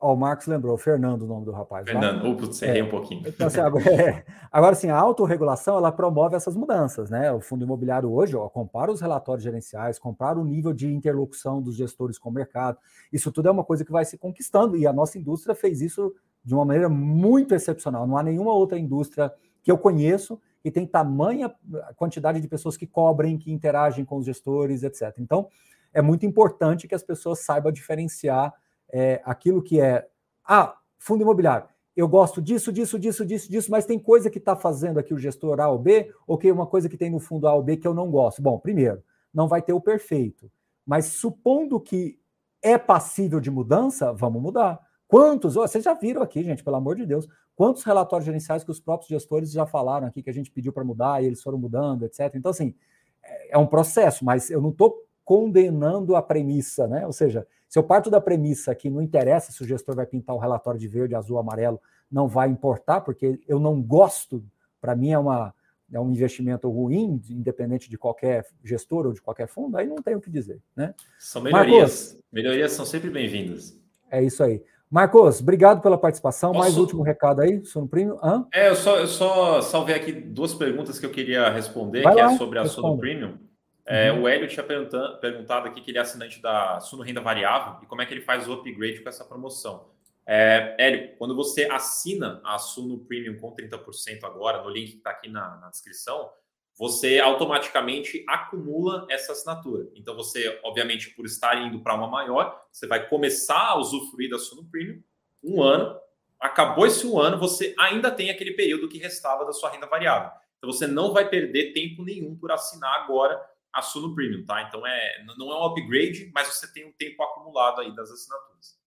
[0.00, 1.84] Ó, o Marcos lembrou, Fernando, o nome do rapaz.
[1.84, 2.40] Fernando, tá?
[2.40, 2.84] putz, errei é.
[2.84, 3.24] um pouquinho.
[3.26, 7.32] Então, assim, agora, é, agora, assim, a autorregulação, ela promove essas mudanças, né?
[7.32, 11.74] O fundo imobiliário hoje, ó, compara os relatórios gerenciais, compara o nível de interlocução dos
[11.74, 12.78] gestores com o mercado.
[13.12, 16.14] Isso tudo é uma coisa que vai se conquistando, e a nossa indústria fez isso
[16.44, 18.06] de uma maneira muito excepcional.
[18.06, 19.32] Não há nenhuma outra indústria
[19.64, 21.52] que eu conheço que tem tamanha
[21.96, 25.14] quantidade de pessoas que cobrem, que interagem com os gestores, etc.
[25.18, 25.48] Então,
[25.92, 28.52] é muito importante que as pessoas saibam diferenciar
[28.90, 30.06] é, aquilo que é,
[30.44, 31.68] ah, fundo imobiliário,
[31.98, 35.18] eu gosto disso, disso, disso, disso, disso, mas tem coisa que está fazendo aqui o
[35.18, 37.76] gestor A ou B, ou que uma coisa que tem no fundo A ou B
[37.76, 38.40] que eu não gosto.
[38.40, 39.02] Bom, primeiro,
[39.34, 40.48] não vai ter o perfeito,
[40.86, 42.16] mas supondo que
[42.62, 44.78] é passível de mudança, vamos mudar.
[45.08, 47.26] Quantos, vocês já viram aqui, gente, pelo amor de Deus,
[47.56, 50.84] quantos relatórios gerenciais que os próprios gestores já falaram aqui que a gente pediu para
[50.84, 52.32] mudar e eles foram mudando, etc.
[52.36, 52.76] Então, assim,
[53.24, 57.04] é, é um processo, mas eu não estou condenando a premissa, né?
[57.04, 60.34] Ou seja, se eu parto da premissa que não interessa se o gestor vai pintar
[60.34, 61.78] o relatório de verde, azul, amarelo,
[62.10, 64.42] não vai importar, porque eu não gosto,
[64.80, 65.54] para mim é, uma,
[65.92, 70.16] é um investimento ruim, independente de qualquer gestor ou de qualquer fundo, aí não tem
[70.16, 70.62] o que dizer.
[70.74, 70.94] Né?
[71.18, 72.12] São melhorias.
[72.12, 73.78] Marcos, melhorias são sempre bem-vindas.
[74.10, 74.64] É isso aí.
[74.90, 76.52] Marcos, obrigado pela participação.
[76.52, 76.62] Posso...
[76.62, 78.18] Mais último recado aí, Sono Premium.
[78.22, 78.46] Hã?
[78.50, 82.20] É, eu só, eu só salvei aqui duas perguntas que eu queria responder, vai que
[82.20, 83.46] é lá, é sobre a Sono Premium.
[83.90, 84.22] É, uhum.
[84.22, 88.02] O Hélio tinha perguntado aqui que ele é assinante da Suno Renda Variável e como
[88.02, 89.88] é que ele faz o upgrade com essa promoção.
[90.26, 95.08] É, Hélio, quando você assina a Suno Premium com 30% agora, no link que está
[95.08, 96.30] aqui na, na, descrição,
[96.76, 99.88] você automaticamente acumula essa assinatura.
[99.94, 104.38] Então, você, obviamente, por estar indo para uma maior, você vai começar a usufruir da
[104.38, 105.02] Suno Premium
[105.42, 105.98] um ano.
[106.38, 110.30] Acabou esse um ano, você ainda tem aquele período que restava da sua renda variável.
[110.58, 114.62] Então, você não vai perder tempo nenhum por assinar agora a Suno Premium, tá?
[114.62, 118.78] Então é, não é um upgrade, mas você tem um tempo acumulado aí das assinaturas.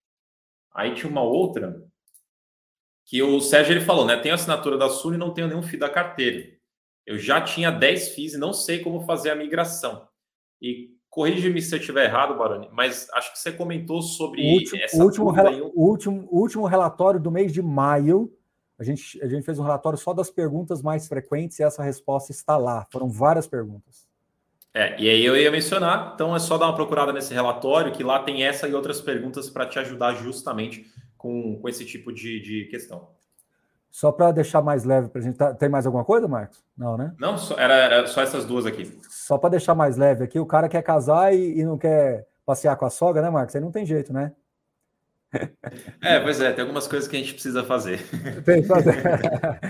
[0.73, 1.85] Aí tinha uma outra
[3.05, 4.17] que o Sérgio ele falou, né?
[4.17, 6.49] Tenho assinatura da Suno e não tenho nenhum FII da carteira.
[7.05, 10.09] Eu já tinha 10 FIIs e não sei como fazer a migração.
[10.63, 14.83] E corrija-me se eu estiver errado, Baroni, mas acho que você comentou sobre o último,
[14.83, 15.31] essa último,
[15.75, 18.33] o último, último relatório do mês de maio.
[18.79, 22.31] A gente, a gente fez um relatório só das perguntas mais frequentes e essa resposta
[22.31, 22.87] está lá.
[22.91, 24.10] Foram várias perguntas.
[24.73, 28.05] É, e aí eu ia mencionar, então é só dar uma procurada nesse relatório, que
[28.05, 30.87] lá tem essa e outras perguntas para te ajudar justamente
[31.19, 33.09] com, com esse tipo de, de questão.
[33.91, 35.37] Só para deixar mais leve para a gente.
[35.37, 36.63] Tá, tem mais alguma coisa, Marcos?
[36.79, 37.13] Não, né?
[37.19, 38.97] Não, só, era, era só essas duas aqui.
[39.09, 42.77] Só para deixar mais leve aqui, o cara quer casar e, e, não quer passear
[42.77, 43.57] com a sogra, né, Marcos?
[43.57, 44.33] Aí não tem jeito, né?
[46.03, 48.01] É, pois é, tem algumas coisas que a gente precisa fazer.
[48.45, 48.97] Tem que fazer.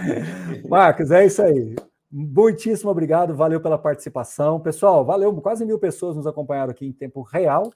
[0.69, 1.75] Marcos, é isso aí.
[2.11, 4.59] Muitíssimo obrigado, valeu pela participação.
[4.59, 7.73] Pessoal, valeu, quase mil pessoas nos acompanharam aqui em tempo real.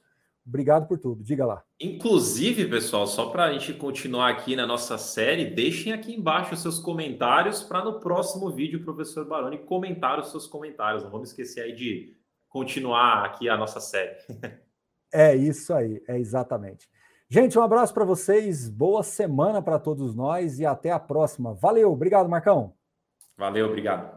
[0.46, 1.62] Obrigado por tudo, diga lá.
[1.80, 6.60] Inclusive, pessoal, só para a gente continuar aqui na nossa série, deixem aqui embaixo os
[6.60, 11.02] seus comentários para no próximo vídeo o professor Baroni comentar os seus comentários.
[11.02, 12.14] Não vamos esquecer aí de
[12.48, 14.16] continuar aqui a nossa série.
[15.16, 16.88] É isso aí, é exatamente.
[17.28, 21.54] Gente, um abraço para vocês, boa semana para todos nós e até a próxima.
[21.54, 22.74] Valeu, obrigado, Marcão.
[23.36, 24.16] Valeu, obrigado.